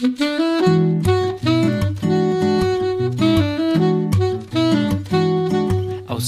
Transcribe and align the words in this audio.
Aus 0.00 0.08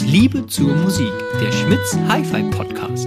Liebe 0.02 0.46
zur 0.46 0.74
Musik, 0.74 1.10
der 1.40 1.50
Schmitz 1.52 1.96
Hi-Fi 2.06 2.42
Podcast. 2.50 3.06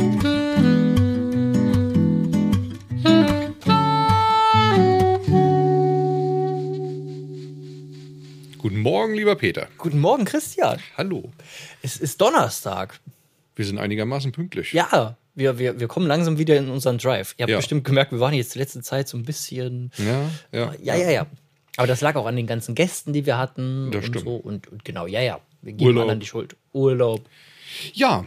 Guten 8.57 8.79
Morgen, 8.79 9.13
lieber 9.13 9.36
Peter. 9.36 9.68
Guten 9.77 10.00
Morgen, 10.00 10.25
Christian. 10.25 10.79
Hallo. 10.97 11.32
Es 11.84 11.97
ist 11.97 12.20
Donnerstag. 12.20 13.00
Wir 13.55 13.66
sind 13.66 13.77
einigermaßen 13.77 14.32
pünktlich. 14.32 14.73
Ja, 14.73 15.16
wir, 15.36 15.59
wir, 15.59 15.79
wir 15.79 15.88
kommen 15.88 16.07
langsam 16.07 16.38
wieder 16.38 16.57
in 16.57 16.70
unseren 16.70 16.97
Drive. 16.97 17.35
Ihr 17.38 17.43
habt 17.43 17.52
Ja. 17.52 17.57
bestimmt 17.57 17.84
gemerkt, 17.84 18.11
wir 18.11 18.20
waren 18.20 18.34
jetzt 18.34 18.55
die 18.55 18.59
letzte 18.59 18.81
Zeit 18.81 19.07
so 19.07 19.17
ein 19.17 19.23
bisschen. 19.23 19.91
Ja, 19.97 20.29
ja. 20.52 20.73
Ja, 20.81 20.95
ja, 20.95 21.12
ja. 21.12 21.27
Aber 21.77 21.88
das 21.88 21.99
lag 22.02 22.16
auch 22.16 22.26
an 22.26 22.35
den 22.38 22.48
ganzen 22.48 22.73
Gästen, 22.73 23.12
die 23.13 23.26
wir 23.26 23.38
hatten. 23.38 23.91
Das 23.91 24.05
und 24.05 24.07
stimmt. 24.12 24.26
so. 24.26 24.35
Und, 24.35 24.67
und 24.71 24.85
genau, 24.85 25.07
ja, 25.07 25.21
ja. 25.21 25.40
Wir 25.62 25.73
geben 25.73 25.88
Urlaub. 25.90 26.02
anderen 26.03 26.20
die 26.21 26.26
Schuld. 26.27 26.55
Urlaub. 26.73 27.21
Ja, 27.93 28.26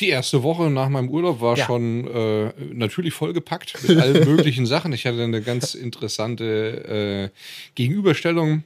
die 0.00 0.08
erste 0.08 0.42
Woche 0.42 0.70
nach 0.70 0.88
meinem 0.88 1.08
Urlaub 1.08 1.40
war 1.40 1.56
Ja. 1.56 1.66
schon 1.66 2.06
äh, 2.08 2.52
natürlich 2.72 3.14
vollgepackt 3.14 3.74
mit 3.86 3.98
allen 3.98 4.24
möglichen 4.28 4.66
Sachen. 4.66 4.92
Ich 4.92 5.06
hatte 5.06 5.22
eine 5.22 5.42
ganz 5.42 5.74
interessante 5.74 7.30
äh, 7.32 7.38
Gegenüberstellung. 7.74 8.64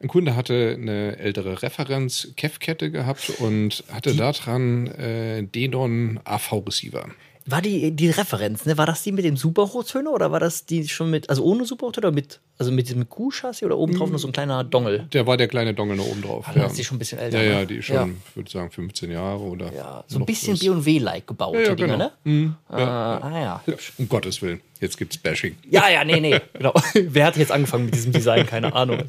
Ein 0.00 0.08
Kunde 0.08 0.36
hatte 0.36 0.76
eine 0.78 1.16
ältere 1.16 1.62
Referenz-Kev-Kette 1.62 2.90
gehabt 2.90 3.30
und 3.38 3.82
hatte 3.90 4.14
daran 4.14 4.88
äh, 4.88 5.42
Denon 5.42 6.20
AV-Receiver. 6.24 7.08
War 7.48 7.62
die, 7.62 7.92
die 7.92 8.10
Referenz, 8.10 8.66
ne? 8.66 8.76
War 8.76 8.86
das 8.86 9.04
die 9.04 9.12
mit 9.12 9.24
dem 9.24 9.36
Superhochtöner 9.36 10.10
oder 10.10 10.32
war 10.32 10.40
das 10.40 10.66
die 10.66 10.88
schon 10.88 11.10
mit, 11.10 11.30
also 11.30 11.44
ohne 11.44 11.64
Superhochtöner 11.64 12.08
oder 12.08 12.14
mit, 12.14 12.40
also 12.58 12.72
mit 12.72 12.88
diesem 12.88 13.08
Q-Chassis 13.08 13.62
oder 13.62 13.78
oben 13.78 13.94
drauf 13.96 14.10
noch 14.10 14.18
so 14.18 14.26
ein 14.26 14.32
kleiner 14.32 14.64
Dongle? 14.64 15.06
Der 15.12 15.28
war 15.28 15.36
der 15.36 15.46
kleine 15.46 15.72
Dongle 15.72 15.96
noch 15.96 16.06
oben 16.08 16.22
drauf. 16.22 16.44
Ah, 16.48 16.52
dann 16.54 16.66
ist 16.66 16.76
die 16.76 16.82
schon 16.84 16.96
ein 16.96 16.98
bisschen 16.98 17.18
älter, 17.20 17.40
Ja, 17.40 17.50
ja, 17.52 17.58
ne? 17.60 17.66
die 17.68 17.76
ist 17.76 17.84
schon, 17.84 17.94
Ja. 17.96 18.08
ich 18.30 18.36
würde 18.36 18.50
sagen, 18.50 18.70
15 18.72 19.12
Jahre 19.12 19.38
oder. 19.40 19.72
Ja, 19.72 20.02
so 20.08 20.18
ein 20.18 20.26
bisschen. 20.26 20.58
B&W-like 20.58 21.26
gebaut, 21.28 21.54
Ja, 21.54 21.60
ja, 21.60 21.68
die 21.70 21.76
Dinger, 21.76 21.92
genau. 21.92 22.04
ne? 22.06 22.12
Mhm, 22.24 22.56
Ah, 22.68 23.16
ah, 23.18 23.40
ja. 23.40 23.62
Ja, 23.64 23.74
um 23.98 24.08
Gottes 24.08 24.42
Willen, 24.42 24.60
jetzt 24.80 24.98
gibt's 24.98 25.16
Bashing. 25.16 25.54
Ja, 25.70 25.88
ja, 25.88 26.02
nee, 26.04 26.18
nee. 26.18 26.40
Genau. 26.54 26.74
Wer 26.94 27.26
hat 27.26 27.36
jetzt 27.36 27.52
angefangen 27.52 27.84
mit 27.84 27.94
diesem 27.94 28.10
Design? 28.12 28.44
Keine 28.46 28.74
Ahnung. 28.74 29.04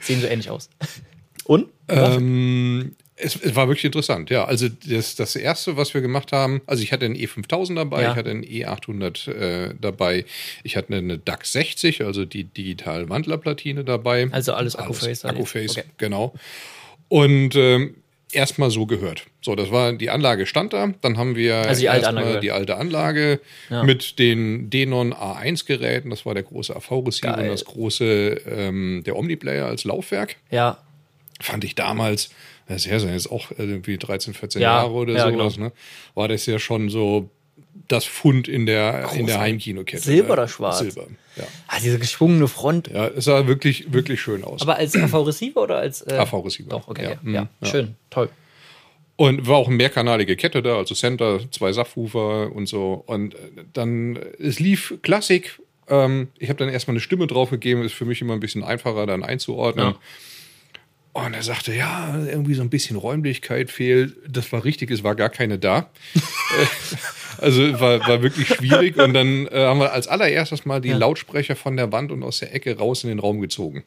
Sehen 0.00 0.20
so 0.20 0.28
ähnlich 0.28 0.48
aus. 0.48 0.70
Und? 1.44 1.66
Ähm, 1.88 2.94
es, 3.22 3.36
es 3.36 3.54
war 3.54 3.68
wirklich 3.68 3.84
interessant, 3.84 4.30
ja. 4.30 4.44
Also 4.44 4.68
das, 4.68 5.14
das 5.16 5.36
erste, 5.36 5.76
was 5.76 5.94
wir 5.94 6.00
gemacht 6.00 6.32
haben, 6.32 6.60
also 6.66 6.82
ich 6.82 6.92
hatte 6.92 7.04
einen 7.06 7.16
E5000 7.16 7.74
dabei, 7.76 8.02
Ja. 8.02 8.10
ich 8.10 8.16
hatte 8.16 8.30
einen 8.30 8.44
E800 8.44 9.30
äh, 9.30 9.74
dabei, 9.80 10.24
ich 10.64 10.76
hatte 10.76 10.94
eine 10.94 11.18
DAX 11.18 11.52
60, 11.52 12.02
also 12.04 12.24
die 12.24 12.44
digital 12.44 13.08
Wandlerplatine 13.08 13.84
dabei. 13.84 14.28
Also 14.32 14.52
alles 14.54 14.76
Akkuface, 14.76 15.24
alles. 15.24 15.24
Akkuface, 15.24 15.70
Okay. 15.78 15.84
genau. 15.98 16.34
Und 17.08 17.54
ähm, 17.56 17.96
erstmal 18.32 18.70
so 18.70 18.86
gehört. 18.86 19.24
So, 19.42 19.56
das 19.56 19.70
war 19.72 19.92
die 19.92 20.10
Anlage 20.10 20.46
stand 20.46 20.72
da, 20.72 20.92
dann 21.00 21.18
haben 21.18 21.34
wir 21.34 21.56
Also 21.56 21.80
die 21.80 21.88
alte 21.88 22.08
Anlage. 22.08 22.40
die 22.40 22.52
alte 22.52 22.76
Anlage 22.76 23.40
Ja. 23.70 23.82
mit 23.82 24.18
den 24.20 24.70
Denon 24.70 25.12
A1 25.12 25.66
Geräten, 25.66 26.10
das 26.10 26.24
war 26.24 26.34
der 26.34 26.44
große 26.44 26.74
AV-Receiver 26.76 27.32
und 27.34 27.40
Geil. 27.40 27.48
das 27.50 27.64
große 27.64 28.40
ähm, 28.46 29.02
der 29.04 29.16
Omniplayer 29.16 29.66
als 29.66 29.82
Laufwerk 29.84 30.36
Ja. 30.50 30.78
fand 31.40 31.64
ich 31.64 31.74
damals, 31.74 32.30
das 32.70 32.86
ist 32.86 33.04
ja 33.04 33.10
jetzt 33.10 33.30
auch 33.30 33.50
irgendwie 33.56 33.98
13, 33.98 34.34
14 34.34 34.62
Ja, 34.62 34.82
Jahre 34.82 34.92
oder 34.92 35.12
ja, 35.14 35.30
sowas, 35.30 35.54
genau. 35.54 35.66
ne? 35.66 35.72
War 36.14 36.28
das 36.28 36.46
ja 36.46 36.58
schon 36.58 36.88
so 36.88 37.28
das 37.88 38.04
Fund 38.04 38.46
in 38.46 38.66
der, 38.66 39.10
in 39.14 39.26
der 39.26 39.40
Heimkinokette. 39.40 40.02
Silber 40.02 40.28
ne? 40.28 40.32
oder 40.34 40.48
schwarz? 40.48 40.78
Silber, 40.78 41.06
ja. 41.36 41.44
Ah, 41.66 41.78
diese 41.82 41.98
geschwungene 41.98 42.46
Front. 42.46 42.88
Ja, 42.88 43.08
es 43.08 43.24
sah 43.24 43.46
wirklich, 43.46 43.92
wirklich 43.92 44.20
schön 44.20 44.44
aus. 44.44 44.62
Aber 44.62 44.76
als 44.76 44.94
AV-Receiver 44.94 45.60
oder 45.60 45.78
als. 45.78 46.02
Äh, 46.02 46.14
AV-Receiver. 46.14 46.70
Doch, 46.70 46.88
okay. 46.88 47.04
Ja. 47.04 47.10
Ja, 47.10 47.32
ja. 47.32 47.48
Ja. 47.60 47.68
schön. 47.68 47.96
Toll. 48.10 48.28
Und 49.16 49.46
war 49.46 49.56
auch 49.56 49.66
eine 49.66 49.76
mehrkanalige 49.76 50.36
Kette 50.36 50.62
da, 50.62 50.78
also 50.78 50.94
Center, 50.94 51.40
zwei 51.50 51.72
Subwoofer 51.72 52.52
und 52.52 52.66
so. 52.66 53.02
Und 53.06 53.34
äh, 53.34 53.38
dann, 53.72 54.16
äh, 54.16 54.20
es 54.38 54.60
lief 54.60 54.94
Klassik. 55.02 55.60
Ähm, 55.88 56.28
ich 56.38 56.48
habe 56.48 56.58
dann 56.58 56.68
erstmal 56.68 56.94
eine 56.94 57.00
Stimme 57.00 57.26
draufgegeben, 57.26 57.82
ist 57.82 57.92
für 57.92 58.04
mich 58.04 58.20
immer 58.20 58.34
ein 58.34 58.40
bisschen 58.40 58.62
einfacher 58.62 59.06
dann 59.06 59.24
einzuordnen. 59.24 59.86
Ja. 59.88 59.98
Und 61.12 61.34
er 61.34 61.42
sagte, 61.42 61.74
ja, 61.74 62.24
irgendwie 62.24 62.54
so 62.54 62.62
ein 62.62 62.70
bisschen 62.70 62.96
Räumlichkeit 62.96 63.70
fehlt. 63.70 64.16
Das 64.28 64.52
war 64.52 64.64
richtig, 64.64 64.90
es 64.90 65.02
war 65.02 65.14
gar 65.14 65.30
keine 65.30 65.58
da. 65.58 65.90
Äh, 66.58 66.66
also 67.38 67.80
war, 67.80 68.00
war 68.08 68.22
wirklich 68.22 68.48
schwierig. 68.48 68.96
Und 68.96 69.14
dann 69.14 69.46
äh, 69.46 69.64
haben 69.64 69.78
wir 69.78 69.92
als 69.92 70.08
allererstes 70.08 70.66
mal 70.66 70.80
die 70.80 70.90
Lautsprecher 70.90 71.54
von 71.54 71.76
der 71.76 71.92
Wand 71.92 72.10
und 72.10 72.24
aus 72.24 72.40
der 72.40 72.52
Ecke 72.52 72.76
raus 72.76 73.04
in 73.04 73.08
den 73.08 73.20
Raum 73.20 73.40
gezogen. 73.40 73.84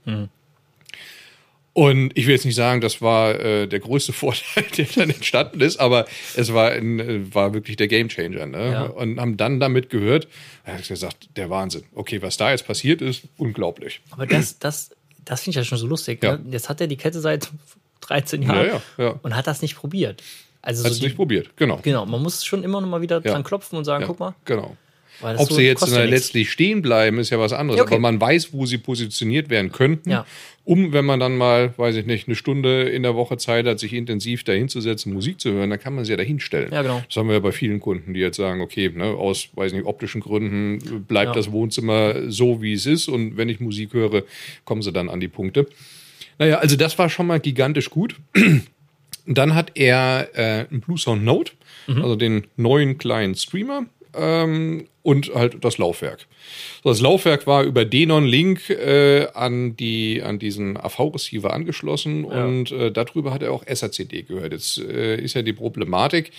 Und 1.74 2.12
ich 2.16 2.28
will 2.28 2.36
jetzt 2.36 2.46
nicht 2.46 2.56
sagen, 2.56 2.82
das 2.82 3.02
war 3.02 3.40
äh, 3.40 3.68
der 3.68 3.80
größte 3.80 4.14
Vorteil, 4.14 4.64
der 4.78 4.86
dann 4.96 5.10
entstanden 5.10 5.60
ist, 5.60 5.80
aber 5.80 6.06
es 6.36 6.54
war, 6.54 6.72
ein, 6.72 7.00
äh, 7.00 7.34
war 7.34 7.54
wirklich 7.54 7.78
der 7.78 7.88
Gamechanger. 7.88 8.46
Ne? 8.46 8.72
Ja. 8.72 8.84
Und 8.84 9.20
haben 9.20 9.38
dann 9.38 9.60
damit 9.60 9.90
gehört, 9.90 10.28
er 10.64 10.76
hat 10.76 10.88
gesagt, 10.88 11.30
der 11.36 11.50
Wahnsinn. 11.50 11.84
Okay, 11.96 12.22
was 12.22 12.38
da 12.38 12.52
jetzt 12.52 12.68
passiert 12.68 13.02
ist, 13.02 13.24
unglaublich. 13.38 14.02
Aber 14.12 14.28
das, 14.28 14.60
das, 14.60 14.92
das 15.26 15.42
finde 15.42 15.52
ich 15.52 15.56
ja 15.58 15.64
schon 15.64 15.78
so 15.78 15.88
lustig. 15.88 16.24
Ja. 16.24 16.38
Ne? 16.38 16.46
Jetzt 16.52 16.70
hat 16.70 16.82
er 16.82 16.88
die 16.88 16.98
Kette 16.98 17.20
seit 17.20 17.50
13 18.02 18.42
Jahren 18.42 18.68
Ja, 18.68 18.82
ja, 18.98 19.20
und 19.22 19.36
hat 19.36 19.48
das 19.48 19.62
nicht 19.62 19.76
probiert. 19.76 20.22
Also 20.62 20.84
Hat 20.84 20.92
so 20.92 20.98
es 20.98 21.02
nicht 21.02 21.16
probiert, 21.16 21.56
genau. 21.58 21.80
Genau, 21.82 22.06
man 22.06 22.22
muss 22.22 22.46
schon 22.46 22.64
immer 22.64 22.80
noch 22.80 22.88
mal 22.88 23.02
wieder 23.02 23.20
dran 23.20 23.44
klopfen 23.44 23.78
und 23.78 23.84
sagen, 23.84 24.06
guck 24.08 24.20
mal. 24.20 24.34
Genau. 24.46 24.78
Ob 25.22 25.50
so 25.50 25.56
sie 25.56 25.63
jetzt 25.63 25.88
letztlich 25.90 26.51
stehen 26.51 26.81
bleiben, 26.81 27.19
ist 27.19 27.29
ja 27.29 27.40
was 27.40 27.53
anderes. 27.53 27.78
Ja, 27.78 27.84
okay. 27.84 27.94
Aber 27.96 28.01
man 28.01 28.19
weiß, 28.19 28.53
wo 28.53 28.66
sie 28.66 28.78
positioniert 28.78 29.50
werden 29.50 29.72
könnten, 29.72 30.09
Ja. 30.09 30.25
um, 30.66 30.91
wenn 30.91 31.06
man 31.06 31.19
dann 31.19 31.38
mal, 31.38 31.74
weiß 31.78 31.96
ich 31.96 32.06
nicht, 32.06 32.28
eine 32.28 32.35
Stunde 32.35 32.84
in 32.84 33.03
der 33.03 33.16
Woche 33.16 33.38
Zeit 33.38 33.66
hat, 33.66 33.79
sich 33.79 33.94
intensiv 33.94 34.44
dahinzusetzen, 34.44 35.13
Musik 35.13 35.40
zu 35.40 35.51
hören, 35.51 35.69
dann 35.69 35.79
kann 35.79 35.96
man 35.96 36.03
sie 36.06 36.12
ja 36.12 36.18
dahinstellen. 36.18 36.72
Ja, 36.74 36.81
genau. 36.81 37.01
Das 37.07 37.16
haben 37.16 37.28
wir 37.28 37.35
ja 37.35 37.40
bei 37.40 37.51
vielen 37.51 37.79
Kunden, 37.79 38.13
die 38.13 38.19
jetzt 38.19 38.38
sagen, 38.38 38.59
okay, 38.62 38.90
ne, 38.94 39.06
aus, 39.06 39.50
weiß 39.53 39.72
nicht, 39.74 39.85
optischen 39.85 40.22
Gründen 40.22 41.03
bleibt 41.07 41.30
Ja. 41.30 41.34
das 41.35 41.51
Wohnzimmer 41.51 42.30
so, 42.31 42.62
wie 42.62 42.74
es 42.74 42.85
ist 42.85 43.07
und 43.07 43.38
wenn 43.38 43.50
ich 43.50 43.59
Musik 43.59 43.94
höre, 43.94 44.24
kommen 44.66 44.81
sie 44.81 44.91
dann 44.91 45.09
an 45.09 45.19
die 45.19 45.28
Punkte. 45.30 45.68
Naja, 46.40 46.57
also 46.57 46.75
das 46.75 46.97
war 46.97 47.09
schon 47.09 47.28
mal 47.28 47.40
gigantisch 47.40 47.90
gut. 47.90 48.16
Dann 49.25 49.56
hat 49.56 49.72
er 49.75 50.28
äh, 50.34 50.66
einen 50.69 50.81
Blue 50.81 50.97
Sound 50.97 51.24
Note, 51.24 51.53
also 51.88 52.16
den 52.18 52.45
neuen 52.57 52.97
kleinen 52.97 53.35
Streamer 53.35 53.85
ähm, 54.16 54.85
und 55.03 55.36
halt 55.36 55.64
das 55.64 55.78
Laufwerk. 55.78 56.25
So, 56.84 56.90
das 56.90 57.02
Laufwerk 57.02 57.46
war 57.46 57.64
über 57.64 57.86
Denon 57.86 58.25
Link 58.25 58.69
äh, 58.69 59.28
an 59.34 59.75
die 59.75 60.24
an 60.24 60.40
diesen 60.40 60.78
AV-Receiver 60.78 61.53
angeschlossen 61.53 62.24
und 62.25 62.72
äh, 62.72 62.91
darüber 62.91 63.34
hat 63.34 63.44
er 63.44 63.52
auch 63.52 63.63
SACD 63.68 64.24
gehört. 64.24 64.53
Jetzt 64.53 64.80
äh, 64.80 65.18
ist 65.22 65.36
ja 65.36 65.42
die 65.42 65.53
Problematik. 65.53 66.31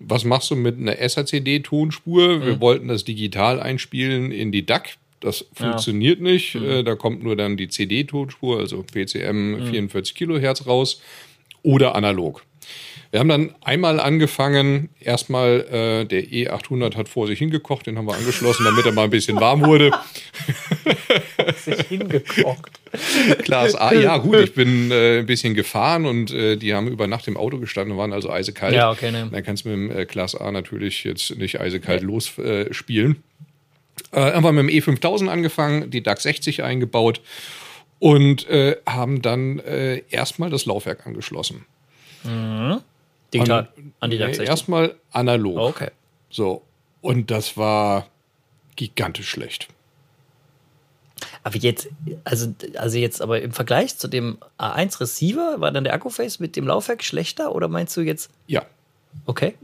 Was 0.00 0.24
machst 0.24 0.50
du 0.50 0.56
mit 0.56 0.78
einer 0.78 0.96
SACD-Tonspur? 0.96 2.44
Wir 2.44 2.60
wollten 2.60 2.88
das 2.88 3.04
digital 3.04 3.60
einspielen 3.60 4.32
in 4.32 4.52
die 4.52 4.66
DAC. 4.66 4.96
Das 5.20 5.46
funktioniert 5.54 6.20
nicht. 6.20 6.56
Äh, 6.56 6.82
da 6.82 6.96
kommt 6.96 7.22
nur 7.22 7.36
dann 7.36 7.56
die 7.56 7.68
CD-Tonspur, 7.68 8.58
also 8.58 8.82
PCM 8.82 9.70
44 9.70 10.14
Kilohertz 10.14 10.66
raus 10.66 11.00
oder 11.64 11.96
analog. 11.96 12.44
Wir 13.14 13.20
haben 13.20 13.28
dann 13.28 13.54
einmal 13.60 14.00
angefangen, 14.00 14.88
erstmal 14.98 15.60
äh, 15.70 16.04
der 16.04 16.24
E800 16.24 16.96
hat 16.96 17.08
vor 17.08 17.28
sich 17.28 17.38
hingekocht, 17.38 17.86
den 17.86 17.96
haben 17.96 18.06
wir 18.06 18.14
angeschlossen, 18.16 18.64
damit 18.64 18.84
er 18.86 18.90
mal 18.90 19.04
ein 19.04 19.10
bisschen 19.10 19.38
warm 19.40 19.64
wurde. 19.64 19.92
sich 21.64 21.80
hingekocht. 21.82 22.72
Glas 23.44 23.76
A, 23.76 23.94
ja 23.94 24.16
gut, 24.16 24.40
ich 24.40 24.54
bin 24.54 24.90
äh, 24.90 25.20
ein 25.20 25.26
bisschen 25.26 25.54
gefahren 25.54 26.06
und 26.06 26.32
äh, 26.32 26.56
die 26.56 26.74
haben 26.74 26.88
über 26.88 27.06
Nacht 27.06 27.28
im 27.28 27.36
Auto 27.36 27.58
gestanden, 27.58 27.96
waren 27.96 28.12
also 28.12 28.32
eisekalt. 28.32 28.74
Ja, 28.74 28.90
okay, 28.90 29.12
ne. 29.12 29.28
Dann 29.30 29.44
kannst 29.44 29.64
du 29.64 29.68
mit 29.68 29.90
dem 29.92 29.96
äh, 29.96 30.06
Glas 30.06 30.34
A 30.34 30.50
natürlich 30.50 31.04
jetzt 31.04 31.38
nicht 31.38 31.60
eisekalt 31.60 32.02
losspielen. 32.02 33.22
Äh, 34.12 34.28
äh, 34.28 34.32
haben 34.32 34.42
wir 34.42 34.52
mit 34.52 34.74
dem 34.74 34.82
E5000 34.82 35.28
angefangen, 35.28 35.88
die 35.88 36.02
DAX 36.02 36.24
60 36.24 36.64
eingebaut 36.64 37.20
und 38.04 38.46
äh, 38.50 38.76
haben 38.86 39.22
dann 39.22 39.60
äh, 39.60 40.02
erstmal 40.10 40.50
das 40.50 40.66
Laufwerk 40.66 41.06
angeschlossen. 41.06 41.64
Digital. 42.22 43.68
An 44.00 44.10
die 44.10 44.18
Nee, 44.18 44.24
DAX 44.24 44.36
60. 44.36 44.46
erstmal 44.46 44.94
analog. 45.10 45.56
Oh, 45.56 45.68
okay. 45.68 45.90
So. 46.28 46.60
Und 47.00 47.30
das 47.30 47.56
war 47.56 48.06
gigantisch 48.76 49.30
schlecht. 49.30 49.68
Aber 51.44 51.56
jetzt, 51.56 51.88
also, 52.24 52.54
also 52.76 52.98
jetzt 52.98 53.22
aber 53.22 53.40
im 53.40 53.52
Vergleich 53.52 53.96
zu 53.96 54.06
dem 54.08 54.36
A1 54.58 55.00
Receiver, 55.00 55.62
war 55.62 55.72
dann 55.72 55.84
der 55.84 55.94
Akkuface 55.94 56.40
mit 56.40 56.56
dem 56.56 56.66
Laufwerk 56.66 57.02
schlechter 57.02 57.54
oder 57.54 57.68
meinst 57.68 57.96
du 57.96 58.02
jetzt, 58.02 58.30
Ja, 58.46 58.66
okay? 59.24 59.54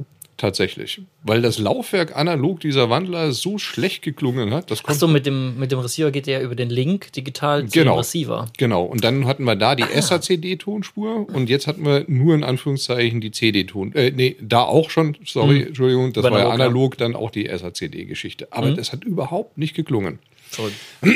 Tatsächlich. 0.41 1.01
Weil 1.23 1.43
das 1.43 1.59
Laufwerk 1.59 2.17
analog 2.17 2.61
dieser 2.61 2.91
Wandler 2.91 3.33
so 3.33 3.59
schlecht 3.59 4.03
geklungen 4.03 4.53
hat, 4.53 4.71
das 4.71 4.85
Achso, 4.85 5.07
mit 5.07 5.27
dem, 5.27 5.59
mit 5.59 5.71
dem 5.71 5.79
Receiver 5.79 6.11
geht 6.11 6.27
der 6.27 6.39
ja 6.41 6.45
über 6.45 6.55
den 6.57 6.71
Link 6.71 7.13
digital 7.13 7.63
zum 7.63 7.71
Genau. 7.71 7.99
Receiver. 7.99 8.47
Genau, 8.59 8.85
und 8.85 9.05
dann 9.05 9.27
hatten 9.27 9.45
wir 9.45 9.57
da 9.57 9.75
die 9.77 9.85
Ah. 9.85 10.01
SACD-Tonspur 10.03 11.29
und 11.33 11.49
jetzt 11.49 11.67
hatten 11.67 11.85
wir 11.85 12.05
nur 12.09 12.35
in 12.35 12.43
Anführungszeichen 12.45 13.21
die 13.21 13.31
CD-Ton. 13.31 13.95
Äh, 13.95 14.11
nee, 14.11 14.37
da 14.41 14.63
auch 14.63 14.91
schon, 14.91 15.17
sorry, 15.25 15.63
Entschuldigung, 15.63 16.13
das 16.13 16.25
Über 16.25 16.33
war 16.33 16.41
ja 16.41 16.51
analog, 16.51 16.97
dann 16.99 17.15
auch 17.15 17.31
die 17.31 17.47
SACD-Geschichte. 17.47 18.49
Aber 18.51 18.71
das 18.73 18.93
hat 18.93 19.05
überhaupt 19.05 19.59
nicht 19.59 19.75
geklungen. 19.75 20.19
So, 20.51 20.69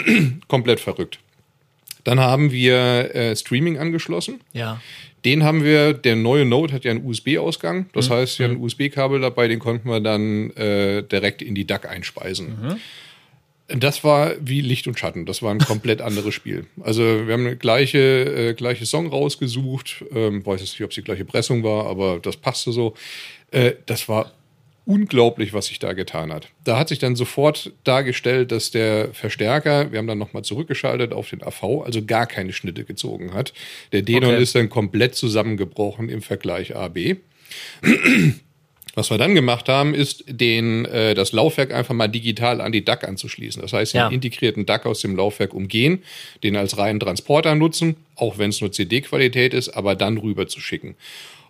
Komplett 0.48 0.80
verrückt. 0.80 1.18
Dann 2.04 2.20
haben 2.20 2.52
wir 2.52 3.14
äh, 3.14 3.34
Streaming 3.34 3.78
angeschlossen. 3.78 4.40
Ja. 4.52 4.80
Den 5.24 5.42
haben 5.42 5.64
wir, 5.64 5.94
der 5.94 6.16
neue 6.16 6.44
Note 6.44 6.74
hat 6.74 6.84
ja 6.84 6.90
einen 6.90 7.04
USB-Ausgang. 7.04 7.86
Das 7.92 8.10
heißt, 8.10 8.38
wir 8.38 8.46
haben 8.46 8.56
ein 8.56 8.60
USB-Kabel 8.60 9.20
dabei, 9.20 9.48
den 9.48 9.58
konnten 9.58 9.88
wir 9.88 10.00
dann 10.00 10.50
äh, 10.50 11.02
direkt 11.02 11.40
in 11.40 11.54
die 11.54 11.66
DAC 11.66 11.88
einspeisen. 11.88 12.78
Das 13.68 14.04
war 14.04 14.32
wie 14.40 14.60
Licht 14.60 14.86
und 14.86 14.98
Schatten. 14.98 15.24
Das 15.24 15.42
war 15.42 15.50
ein 15.50 15.58
komplett 15.58 16.00
anderes 16.02 16.34
Spiel. 16.34 16.66
Also 16.82 17.02
wir 17.02 17.32
haben 17.32 17.46
eine 17.46 17.56
gleiche, 17.56 17.98
äh, 17.98 18.54
gleiche 18.54 18.84
Song 18.84 19.06
rausgesucht. 19.06 20.04
Ähm, 20.14 20.44
weiß 20.44 20.60
jetzt 20.60 20.72
nicht, 20.72 20.84
ob 20.84 20.90
es 20.90 20.96
die 20.96 21.02
gleiche 21.02 21.24
Pressung 21.24 21.62
war, 21.62 21.86
aber 21.86 22.18
das 22.20 22.36
passte 22.36 22.72
so. 22.72 22.94
Äh, 23.50 23.72
das 23.86 24.08
war 24.08 24.32
unglaublich, 24.86 25.52
was 25.54 25.66
sich 25.66 25.78
da 25.78 25.94
getan 25.94 26.32
hat. 26.32 26.48
Da 26.64 26.78
hat 26.78 26.88
sich 26.90 26.98
dann 26.98 27.16
sofort 27.16 27.72
dargestellt, 27.84 28.52
dass 28.52 28.70
der 28.70 29.14
Verstärker, 29.14 29.90
wir 29.92 29.98
haben 29.98 30.06
dann 30.06 30.18
nochmal 30.18 30.44
zurückgeschaltet 30.44 31.12
auf 31.12 31.30
den 31.30 31.42
AV, 31.42 31.82
also 31.84 32.04
gar 32.04 32.26
keine 32.26 32.52
Schnitte 32.52 32.84
gezogen 32.84 33.32
hat. 33.32 33.54
Der 33.92 34.02
Denon 34.02 34.34
Okay. 34.34 34.42
ist 34.42 34.54
dann 34.54 34.68
komplett 34.68 35.14
zusammengebrochen 35.14 36.08
im 36.10 36.20
Vergleich 36.20 36.76
AB. 36.76 37.16
Was 38.96 39.10
wir 39.10 39.18
dann 39.18 39.34
gemacht 39.34 39.68
haben, 39.68 39.92
ist, 39.92 40.22
den, 40.28 40.84
äh, 40.84 41.14
das 41.14 41.32
Laufwerk 41.32 41.72
einfach 41.74 41.94
mal 41.94 42.06
digital 42.06 42.60
an 42.60 42.70
die 42.70 42.84
DAC 42.84 43.02
anzuschließen. 43.08 43.60
Das 43.60 43.72
heißt, 43.72 43.94
den 43.94 43.98
Ja. 43.98 44.08
integrierten 44.08 44.66
DAC 44.66 44.86
aus 44.86 45.00
dem 45.00 45.16
Laufwerk 45.16 45.52
umgehen, 45.52 46.02
den 46.44 46.56
als 46.56 46.78
reinen 46.78 47.00
Transporter 47.00 47.56
nutzen, 47.56 47.96
auch 48.14 48.38
wenn 48.38 48.50
es 48.50 48.60
nur 48.60 48.70
CD-Qualität 48.70 49.52
ist, 49.52 49.70
aber 49.70 49.96
dann 49.96 50.18
rüber 50.18 50.46
zu 50.46 50.60
schicken. 50.60 50.94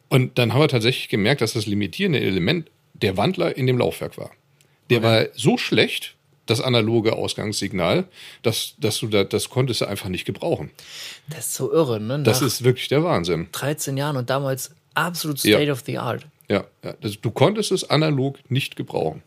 Und 0.09 0.39
dann 0.39 0.55
haben 0.55 0.61
wir 0.61 0.69
tatsächlich 0.69 1.09
gemerkt, 1.09 1.43
dass 1.43 1.53
das 1.53 1.67
limitierende 1.67 2.21
Element 2.21 2.71
der 3.05 3.17
Wandler 3.17 3.57
in 3.57 3.67
dem 3.67 3.79
Laufwerk 3.79 4.19
war. 4.19 4.31
Der 4.91 5.03
war 5.03 5.27
so 5.35 5.57
schlecht, 5.57 6.15
das 6.47 6.61
analoge 6.61 7.15
Ausgangssignal, 7.15 8.05
dass, 8.43 8.75
dass 8.79 8.99
du 8.99 9.07
da, 9.07 9.25
das 9.25 9.49
konntest 9.49 9.81
du 9.81 9.87
einfach 9.87 10.09
nicht 10.09 10.25
gebrauchen. 10.27 10.71
Das 11.31 11.47
ist 11.47 11.55
so 11.55 11.73
irre, 11.73 12.01
ne? 12.01 12.23
Das 12.23 12.41
Nach 12.41 12.47
ist 12.47 12.65
wirklich 12.65 12.89
der 12.89 13.03
Wahnsinn. 13.03 13.49
13 13.53 13.97
Jahren 13.97 14.17
und 14.17 14.29
damals 14.29 14.75
absolut 14.95 15.43
Ja. 15.45 15.57
State 15.57 15.71
of 15.73 15.83
the 15.87 15.99
Art. 15.99 16.27
Ja, 16.49 16.65
ja 16.85 16.95
das, 17.01 17.19
du 17.21 17.31
konntest 17.31 17.73
es 17.73 17.89
analog 17.89 18.39
nicht 18.51 18.77
gebrauchen. 18.77 19.23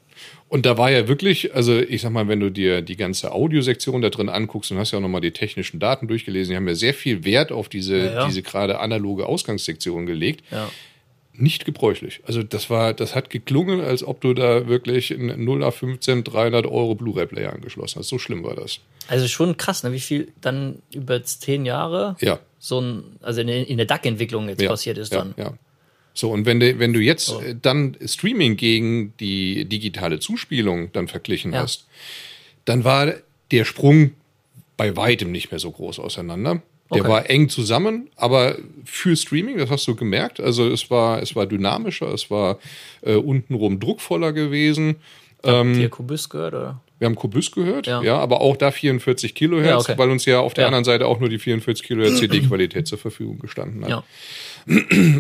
Und 0.50 0.66
da 0.66 0.78
war 0.78 0.90
ja 0.92 1.08
wirklich, 1.08 1.54
also 1.56 1.78
ich 1.78 2.02
sag 2.02 2.12
mal, 2.12 2.28
wenn 2.28 2.40
du 2.40 2.50
dir 2.50 2.82
die 2.82 2.96
ganze 2.96 3.32
Audiosektion 3.32 4.02
da 4.02 4.10
drin 4.10 4.30
anguckst 4.30 4.72
und 4.72 4.78
hast 4.78 4.92
ja 4.92 4.98
auch 4.98 5.02
nochmal 5.02 5.22
die 5.22 5.32
technischen 5.32 5.80
Daten 5.80 6.08
durchgelesen, 6.08 6.52
die 6.52 6.56
haben 6.56 6.68
ja 6.68 6.76
sehr 6.76 6.94
viel 6.94 7.26
Wert 7.26 7.52
auf 7.52 7.68
diese, 7.70 7.98
Ja, 7.98 8.14
ja. 8.14 8.28
diese 8.28 8.42
gerade 8.44 8.80
analoge 8.80 9.26
Ausgangssektion 9.26 10.06
gelegt. 10.06 10.44
Ja. 10.52 10.70
Nicht 11.40 11.66
gebräuchlich. 11.66 12.22
Also 12.26 12.42
das 12.42 12.72
war, 12.72 12.96
das 12.96 13.14
hat 13.14 13.30
geklungen, 13.30 13.80
als 13.80 14.04
ob 14.04 14.22
du 14.22 14.34
da 14.34 14.68
wirklich 14.68 15.14
einen 15.14 15.46
0 15.46 15.60
nach 15.60 15.74
15 15.74 16.24
300 16.24 16.66
Euro 16.66 16.96
Blu-ray-Player 16.96 17.54
angeschlossen 17.54 18.00
hast. 18.00 18.08
So 18.08 18.18
schlimm 18.18 18.44
war 18.44 18.56
das. 18.56 18.80
Also 19.08 19.28
schon 19.28 19.56
krass, 19.56 19.84
ne? 19.84 19.92
wie 19.92 20.00
viel 20.00 20.30
dann 20.42 20.82
über 20.92 21.24
zehn 21.24 21.66
Jahre 21.66 22.16
Ja. 22.22 22.40
so 22.58 22.82
ein, 22.82 23.04
also 23.22 23.42
in, 23.42 23.50
in 23.50 23.78
der 23.78 23.86
DAC-Entwicklung 23.86 24.50
jetzt 24.50 24.62
ja, 24.62 24.70
passiert 24.70 24.98
ist 24.98 25.14
ja, 25.14 25.20
dann. 25.20 25.36
Ja. 25.38 25.54
So, 26.16 26.32
und 26.32 26.48
wenn 26.48 26.60
du, 26.60 26.80
wenn 26.80 26.94
du 26.94 27.00
jetzt 27.00 27.30
äh, 27.30 27.56
dann 27.62 27.96
Streaming 28.04 28.58
gegen 28.58 29.14
die 29.20 29.66
digitale 29.66 30.20
Zuspielung 30.20 30.92
dann 30.92 31.08
verglichen 31.08 31.54
hast, 31.56 31.86
dann 32.66 32.84
war 32.84 33.14
der 33.52 33.64
Sprung 33.64 34.14
bei 34.76 34.96
weitem 34.96 35.32
nicht 35.32 35.52
mehr 35.52 35.60
so 35.60 35.70
groß 35.70 36.00
auseinander. 36.00 36.64
Der 36.94 37.02
Okay. 37.02 37.10
war 37.12 37.30
eng 37.30 37.50
zusammen, 37.50 38.10
aber 38.16 38.56
für 38.86 39.16
Streaming, 39.16 39.58
das 39.58 39.70
hast 39.70 39.88
du 39.88 39.96
gemerkt. 39.96 40.40
Also 40.40 40.68
es 40.70 40.90
war, 40.90 41.22
es 41.22 41.36
war 41.36 41.46
dynamischer, 41.46 42.14
es 42.14 42.32
war 42.32 42.60
äh, 43.02 43.16
untenrum 43.16 43.80
druckvoller 43.80 44.32
gewesen. 44.32 44.96
Habt 45.44 45.76
ihr 45.78 45.90
Kubus 45.90 46.30
gehört, 46.30 46.54
oder? 46.54 46.82
Wir 47.00 47.06
haben 47.06 47.16
Kubus 47.16 47.52
gehört, 47.52 47.86
ja. 47.86 48.02
Ja. 48.02 48.18
aber 48.18 48.42
auch 48.42 48.58
da 48.58 48.72
44 48.72 49.36
Kilohertz, 49.36 49.68
Ja, 49.68 49.78
okay. 49.78 49.94
weil 49.98 50.10
uns 50.10 50.26
ja 50.26 50.40
auf 50.40 50.54
der 50.56 50.64
Ja. 50.64 50.68
anderen 50.68 50.84
Seite 50.84 51.06
auch 51.06 51.20
nur 51.20 51.30
die 51.30 51.38
44 51.38 51.86
Kilohertz 51.86 52.18
CD-Qualität 52.20 52.88
zur 52.88 52.98
Verfügung 52.98 53.38
gestanden 53.40 53.86
hat. 53.86 54.04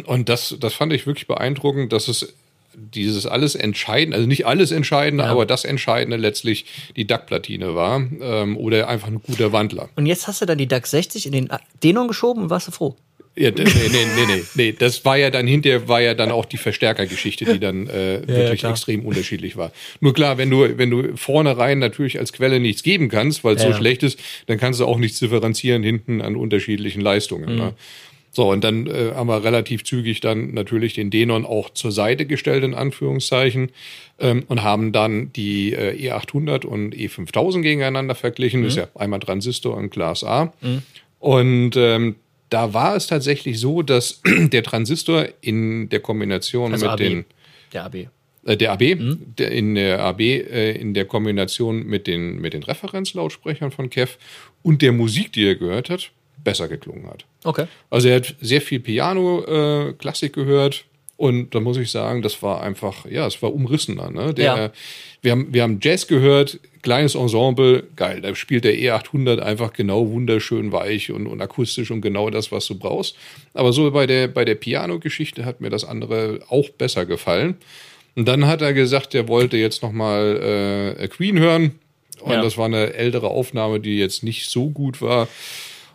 Und 0.06 0.30
das, 0.30 0.56
das 0.60 0.74
fand 0.74 0.92
ich 0.94 1.06
wirklich 1.06 1.28
beeindruckend, 1.28 1.94
dass 1.94 2.08
es 2.08 2.34
dieses 2.80 3.26
alles 3.26 3.56
Entscheidende, 3.56 4.16
also 4.18 4.28
nicht 4.28 4.46
alles 4.46 4.72
Entscheidende, 4.72 5.24
Ja. 5.26 5.32
aber 5.32 5.46
das 5.46 5.66
Entscheidende 5.66 6.16
letztlich 6.18 6.66
die 6.96 7.08
DAC-Platine 7.08 7.74
war 7.76 8.06
ähm, 8.22 8.56
oder 8.58 8.88
einfach 8.88 9.08
ein 9.08 9.22
guter 9.22 9.52
Wandler. 9.52 9.90
Und 9.96 10.06
jetzt 10.06 10.28
hast 10.28 10.42
du 10.42 10.46
dann 10.46 10.58
die 10.60 10.68
DAC 10.68 10.86
60 10.88 11.26
in 11.26 11.32
den 11.32 11.50
Denon 11.84 12.08
geschoben 12.08 12.44
und 12.44 12.50
warst 12.50 12.68
du 12.68 12.72
froh. 12.72 12.96
Ja, 13.40 13.52
nee, 13.52 13.66
nee, 13.66 13.72
nee, 13.92 14.26
nee, 14.36 14.44
nee, 14.56 14.72
das 14.72 15.06
war 15.06 15.16
ja 15.16 15.30
dann 15.30 15.46
hinterher 15.46 15.88
war 15.88 16.02
ja 16.02 16.16
dann 16.16 16.32
auch 16.32 16.46
die 16.46 16.58
Verstärkergeschichte, 16.58 17.46
die 17.46 17.60
dann 17.60 17.86
äh, 17.88 18.22
wirklich 18.28 18.62
klar. 18.62 18.72
extrem 18.72 19.06
unterschiedlich 19.06 19.56
war. 19.58 19.72
Nur 20.00 20.16
klar, 20.16 20.40
wenn 20.40 20.50
du 20.50 20.76
wenn 20.78 20.90
du 20.90 21.16
vornherein 21.18 21.78
natürlich 21.78 22.18
als 22.18 22.34
Quelle 22.34 22.60
nichts 22.60 22.82
geben 22.82 23.10
kannst, 23.10 23.44
weil 23.44 23.56
es 23.56 23.62
so 23.62 23.70
Ja. 23.70 23.76
schlecht 23.78 24.02
ist, 24.02 24.20
dann 24.48 24.58
kannst 24.58 24.80
du 24.80 24.86
auch 24.88 24.98
nichts 24.98 25.20
differenzieren 25.20 25.84
hinten 25.84 26.20
an 26.22 26.36
unterschiedlichen 26.36 27.00
Leistungen. 27.02 27.52
Mhm. 27.54 27.60
Ne? 27.60 27.74
So, 28.38 28.52
und 28.52 28.64
dann 28.64 28.86
äh, 28.86 29.14
haben 29.16 29.30
wir 29.30 29.44
relativ 29.44 29.84
zügig 29.84 30.20
dann 30.20 30.54
natürlich 30.54 30.94
den 30.94 31.10
Denon 31.10 31.44
auch 31.44 31.72
zur 31.72 31.92
Seite 31.92 32.28
gestellt, 32.28 32.64
in 32.64 32.76
Anführungszeichen, 32.76 33.72
ähm, 34.20 34.44
und 34.48 34.62
haben 34.62 34.92
dann 34.92 35.34
die 35.34 35.74
äh, 35.74 36.12
E800 36.12 36.64
und 36.64 36.94
E5000 36.94 37.64
gegeneinander 37.64 38.14
verglichen. 38.14 38.62
Das 38.62 38.74
ist 38.74 38.78
ja 38.78 38.90
einmal 38.94 39.22
Transistor 39.22 39.76
und 39.76 39.90
Glas 39.90 40.24
A. 40.24 40.54
Und 41.18 41.72
ähm, 41.78 42.18
da 42.52 42.76
war 42.76 42.96
es 42.96 43.08
tatsächlich 43.08 43.60
so, 43.60 43.82
dass 43.82 44.22
der 44.52 44.62
Transistor 44.62 45.26
in 45.42 45.90
der 45.90 46.02
Kombination 46.02 46.74
Also 46.74 46.86
mit 46.86 46.92
AB. 46.92 46.98
den 47.00 47.26
Der 47.74 47.86
AB. 47.86 47.96
äh, 48.46 48.56
der 48.56 48.72
AB, 48.72 48.84
der 49.40 49.50
in 49.50 49.74
der 49.74 50.00
AB, 50.04 50.20
äh, 50.22 50.74
in 50.74 50.94
der 50.94 51.06
Kombination 51.06 51.88
mit 51.88 52.06
den, 52.06 52.40
mit 52.40 52.54
den 52.54 52.62
Referenzlautsprechern 52.62 53.72
von 53.72 53.90
Kev 53.90 54.14
und 54.62 54.84
der 54.84 54.92
Musik, 54.92 55.34
die 55.34 55.48
er 55.48 55.56
gehört 55.56 55.90
hat, 55.90 56.12
besser 56.48 56.70
geklungen 56.70 57.06
hat. 57.08 57.26
Okay. 57.44 57.66
Also 57.90 58.08
er 58.08 58.16
hat 58.16 58.36
sehr 58.40 58.62
viel 58.62 58.80
Piano, 58.80 59.44
äh, 59.44 60.30
gehört 60.30 60.86
und 61.18 61.54
da 61.54 61.60
muss 61.60 61.76
ich 61.76 61.92
sagen, 61.92 62.22
das 62.22 62.42
war 62.42 62.62
einfach, 62.62 63.06
ja, 63.06 63.28
es 63.28 63.42
war 63.42 63.54
umrissener. 63.54 64.10
Ne? 64.12 64.34
Der, 64.34 64.46
Ja. 64.46 64.72
wir, 65.22 65.32
haben, 65.34 65.54
wir 65.54 65.64
haben 65.64 65.80
Jazz 65.82 66.08
gehört, 66.08 66.58
kleines 66.84 67.16
Ensemble, 67.16 67.84
geil, 67.98 68.22
da 68.22 68.34
spielt 68.34 68.64
der 68.64 68.76
E800 68.76 69.40
einfach 69.40 69.74
genau 69.74 70.10
wunderschön 70.10 70.72
weich 70.72 71.12
und, 71.12 71.28
und 71.28 71.42
akustisch 71.42 71.92
und 71.92 72.00
genau 72.00 72.30
das, 72.30 72.50
was 72.54 72.66
du 72.68 72.76
brauchst. 72.80 73.18
Aber 73.54 73.74
so 73.74 73.92
bei 73.92 74.08
der, 74.08 74.30
bei 74.30 74.46
der 74.46 74.56
Piano-Geschichte 74.56 75.44
hat 75.44 75.60
mir 75.60 75.70
das 75.70 75.84
andere 75.84 76.40
auch 76.48 76.70
besser 76.70 77.06
gefallen. 77.06 77.58
Und 78.16 78.26
dann 78.30 78.48
hat 78.48 78.62
er 78.62 78.72
gesagt, 78.74 79.14
er 79.16 79.28
wollte 79.28 79.58
jetzt 79.58 79.84
nochmal 79.84 80.96
äh, 80.98 81.08
Queen 81.10 81.38
hören. 81.40 81.74
Und 82.22 82.32
Ja. 82.32 82.42
das 82.42 82.58
war 82.58 82.66
eine 82.66 82.94
ältere 82.94 83.28
Aufnahme, 83.28 83.80
die 83.80 83.98
jetzt 84.00 84.24
nicht 84.24 84.50
so 84.50 84.70
gut 84.70 85.02
war. 85.02 85.28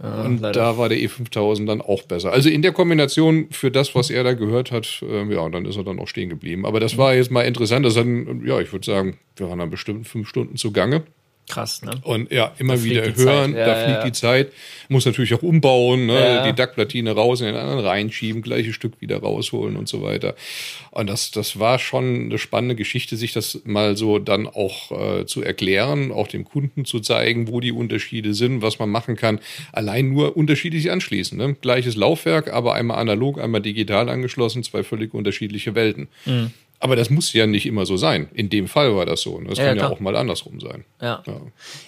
Und 0.03 0.41
leider. 0.41 0.53
da 0.53 0.79
war 0.79 0.89
der 0.89 0.99
E5000 0.99 1.67
dann 1.67 1.81
auch 1.81 2.03
besser. 2.03 2.33
Also 2.33 2.49
in 2.49 2.63
der 2.63 2.73
Kombination 2.73 3.47
für 3.53 3.71
das, 3.71 3.95
was 3.95 4.11
er 4.11 4.25
da 4.25 4.35
gehört 4.35 4.73
hat, 4.73 5.01
ähm, 5.09 5.31
ja, 5.31 5.49
dann 5.49 5.65
ist 5.65 5.77
er 5.77 5.85
dann 5.85 6.01
auch 6.01 6.09
stehen 6.09 6.29
geblieben. 6.29 6.67
Aber 6.67 6.81
das 6.81 6.99
war 6.99 7.15
jetzt 7.15 7.31
mal 7.31 7.43
interessant. 7.43 7.87
Das 7.87 7.97
hat, 7.97 8.07
ja, 8.45 8.61
ich 8.61 8.73
würde 8.73 8.85
sagen, 8.85 9.19
wir 9.37 9.49
waren 9.49 9.61
dann 9.61 9.71
bestimmt 9.71 10.09
fünf 10.09 10.29
Stunden 10.29 10.57
zugange. 10.57 11.05
Krass, 11.49 11.83
ne? 11.83 11.91
Und 12.03 12.31
ja, 12.31 12.53
immer 12.59 12.79
fliegt 12.79 13.05
wieder 13.05 13.17
hören, 13.17 13.55
Ja, 13.55 13.67
da 13.67 13.75
fliegt 13.75 13.99
ja. 13.99 14.05
die 14.05 14.13
Zeit. 14.13 14.53
Muss 14.89 15.05
natürlich 15.05 15.35
auch 15.35 15.43
umbauen, 15.43 16.07
ne? 16.07 16.19
Ja. 16.19 16.47
die 16.47 16.55
DAC-Platine 16.55 17.13
raus, 17.13 17.41
in 17.41 17.47
den 17.47 17.57
anderen 17.57 17.85
reinschieben, 17.85 18.43
gleiches 18.43 18.75
Stück 18.75 19.01
wieder 19.01 19.19
rausholen 19.19 19.77
und 19.77 19.89
so 19.89 20.03
weiter. 20.03 20.35
Und 20.93 21.11
das, 21.11 21.31
das 21.31 21.59
war 21.59 21.79
schon 21.79 22.27
eine 22.27 22.39
spannende 22.39 22.77
Geschichte, 22.77 23.17
sich 23.17 23.33
das 23.33 23.61
mal 23.65 23.97
so 23.97 24.19
dann 24.19 24.47
auch 24.47 24.93
äh, 24.93 25.27
zu 25.27 25.43
erklären, 25.43 26.13
auch 26.13 26.29
dem 26.29 26.45
Kunden 26.45 26.85
zu 26.85 27.01
zeigen, 27.01 27.49
wo 27.49 27.61
die 27.61 27.73
Unterschiede 27.73 28.35
sind, 28.35 28.63
was 28.63 28.79
man 28.79 28.89
machen 28.89 29.17
kann. 29.17 29.41
Allein 29.73 30.11
nur 30.11 30.37
unterschiedlich 30.37 30.91
anschließen. 30.91 31.37
Ne? 31.37 31.55
Gleiches 31.61 31.97
Laufwerk, 31.97 32.53
aber 32.53 32.75
einmal 32.75 32.99
analog, 32.99 33.41
einmal 33.41 33.61
digital 33.61 34.09
angeschlossen, 34.09 34.63
zwei 34.63 34.85
völlig 34.85 35.13
unterschiedliche 35.13 35.75
Welten. 35.75 36.09
Mhm. 36.25 36.53
Aber 36.85 36.97
das 36.97 37.11
muss 37.11 37.33
ja 37.33 37.47
nicht 37.47 37.65
immer 37.65 37.87
so 37.87 37.97
sein. 37.97 38.29
In 38.35 38.51
dem 38.51 38.67
Fall 38.67 38.95
war 38.97 39.07
das 39.07 39.21
so. 39.21 39.39
ne? 39.41 39.51
Das 39.51 39.59
Ja, 39.59 39.67
kann 39.67 39.77
ja 39.77 39.83
klar. 39.83 39.93
auch 39.93 40.01
mal 40.01 40.17
andersrum 40.17 40.59
sein. 40.59 40.85
Ja. 41.01 41.23
Ja. 41.27 41.41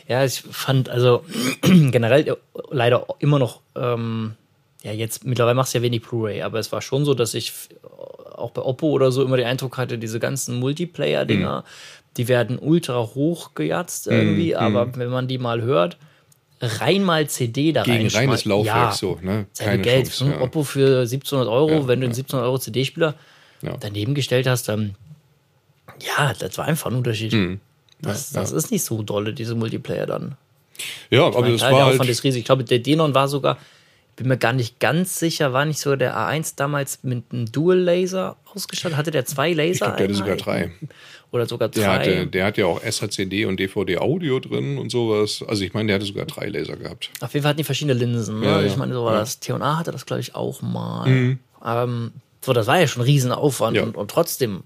Ja, 0.07 0.25
ich 0.25 0.41
fand 0.41 0.89
also 0.89 1.25
generell 1.63 2.37
leider 2.71 3.05
immer 3.19 3.41
noch, 3.41 3.61
ähm, 3.75 4.35
ja, 4.85 4.93
jetzt 4.93 5.25
mittlerweile 5.25 5.57
machst 5.57 5.75
du 5.75 5.79
ja 5.79 5.83
wenig 5.83 6.03
Blu-ray, 6.03 6.43
aber 6.43 6.61
es 6.61 6.71
war 6.71 6.81
schon 6.81 7.05
so, 7.05 7.15
dass 7.15 7.35
ich 7.35 7.53
auch 8.37 8.53
bei 8.53 8.63
Oppo 8.63 8.87
oder 8.89 9.11
so 9.11 9.25
immer 9.25 9.37
den 9.37 9.47
Eindruck 9.47 9.79
hatte, 9.79 9.99
diese 9.99 10.21
ganzen 10.21 10.61
Multiplayer-Dinger, 10.61 11.61
Mhm. 11.61 12.15
die 12.17 12.29
werden 12.29 12.59
ultra 12.61 13.01
hoch 13.03 13.55
gejatzt 13.57 14.07
irgendwie, 14.07 14.55
aber 14.55 14.97
wenn 14.97 15.09
man 15.09 15.27
die 15.27 15.39
mal 15.39 15.63
hört, 15.63 15.97
rein 16.61 17.03
mal 17.03 17.27
CD 17.29 17.73
da 17.73 17.83
Gegen 17.83 17.97
reinschmeißen. 18.03 18.29
reines 18.29 18.45
Laufwerk 18.45 18.77
ja, 18.77 18.93
so, 18.93 19.19
ne? 19.23 19.47
Keine 19.59 19.83
Geld. 19.83 20.07
Chance, 20.07 20.25
Hm, 20.27 20.33
ja. 20.33 20.41
Oppo 20.41 20.63
für 20.63 21.01
1700 21.01 21.49
Euro, 21.49 21.89
wenn 21.89 22.01
du 22.01 22.07
einen 22.07 22.13
ja. 22.15 22.19
1700 22.19 22.47
Euro 22.47 22.59
CD-Spieler 22.59 23.15
Ja. 23.65 23.77
daneben 23.79 24.15
gestellt 24.15 24.47
hast, 24.47 24.69
dann 24.69 24.95
ja, 26.01 26.33
das 26.35 26.59
war 26.59 26.65
einfach 26.65 26.91
ein 26.91 26.97
Unterschied. 26.97 27.33
Hm. 27.33 27.61
Das, 28.01 28.33
das 28.33 28.53
ist 28.53 28.71
nicht 28.71 28.83
so 28.85 29.03
dolle, 29.03 29.33
diese 29.33 29.55
Multiplayer 29.55 30.07
dann. 30.07 30.37
Ja, 31.11 31.27
aber 31.27 31.41
Mein 31.41 31.53
das 31.53 31.61
Teil, 31.61 31.73
war 31.73 31.91
der 31.91 31.99
halt, 31.99 32.09
ist 32.09 32.25
riesig. 32.25 32.41
Ich 32.41 32.45
glaube, 32.45 32.65
der 32.65 32.81
Denon 32.81 33.15
war 33.15 33.29
sogar 33.29 33.59
bin 34.17 34.29
mir 34.29 34.37
gar 34.37 34.53
nicht 34.53 34.79
ganz 34.81 35.19
sicher, 35.19 35.53
war 35.53 35.65
nicht 35.65 35.81
so 35.81 35.97
der 35.97 36.17
A1 36.17 36.55
damals 36.57 37.01
mit 37.03 37.25
einem 37.33 37.51
Dual-Laser 37.51 38.37
ausgestattet? 38.55 38.97
Hatte 38.97 39.11
der 39.11 39.25
zwei 39.25 39.53
Laser? 39.53 39.71
Ich 39.73 39.79
glaube, 39.79 39.97
der 39.97 40.05
hatte 40.07 40.15
sogar 40.15 40.37
drei. 40.37 40.71
Oder 41.33 41.47
sogar 41.47 41.69
drei. 41.69 41.81
Der, 41.81 41.91
hatte, 41.93 42.27
der 42.29 42.45
hat 42.47 42.59
ja 42.59 42.67
auch 42.67 42.81
SHCD 42.81 43.47
und 43.47 43.59
DVD-Audio 43.59 44.39
drin 44.39 44.79
und 44.79 44.91
sowas. 44.91 45.45
Also 45.47 45.65
ich 45.65 45.75
meine, 45.75 45.89
der 45.89 45.97
hatte 45.97 46.07
sogar 46.07 46.27
drei 46.27 46.47
Laser 46.47 46.77
gehabt. 46.77 47.11
Auf 47.21 47.35
jeden 47.35 47.43
Fall 47.43 47.51
hatten 47.51 47.59
die 47.59 47.65
verschiedene 47.65 47.95
Linsen. 47.95 48.39
Ne? 48.39 48.47
Ja, 48.47 48.61
ja. 48.61 48.67
Ich 48.67 48.77
meine, 48.77 48.95
so 48.95 49.05
war 49.05 49.15
Ja. 49.15 49.21
das. 49.21 49.41
T&A 49.41 49.79
hatte 49.79 49.91
das, 49.91 50.07
glaube 50.07 50.21
ich, 50.21 50.37
auch 50.37 50.63
mal. 50.63 51.37
Ähm, 51.65 52.13
so, 52.45 52.53
das 52.53 52.67
war 52.67 52.79
ja 52.81 52.87
schon 52.87 53.03
ein 53.03 53.07
Riesenaufwand 53.07 53.77
Ja. 53.77 53.83
und, 53.83 53.97
und 53.97 54.11
trotzdem. 54.11 54.63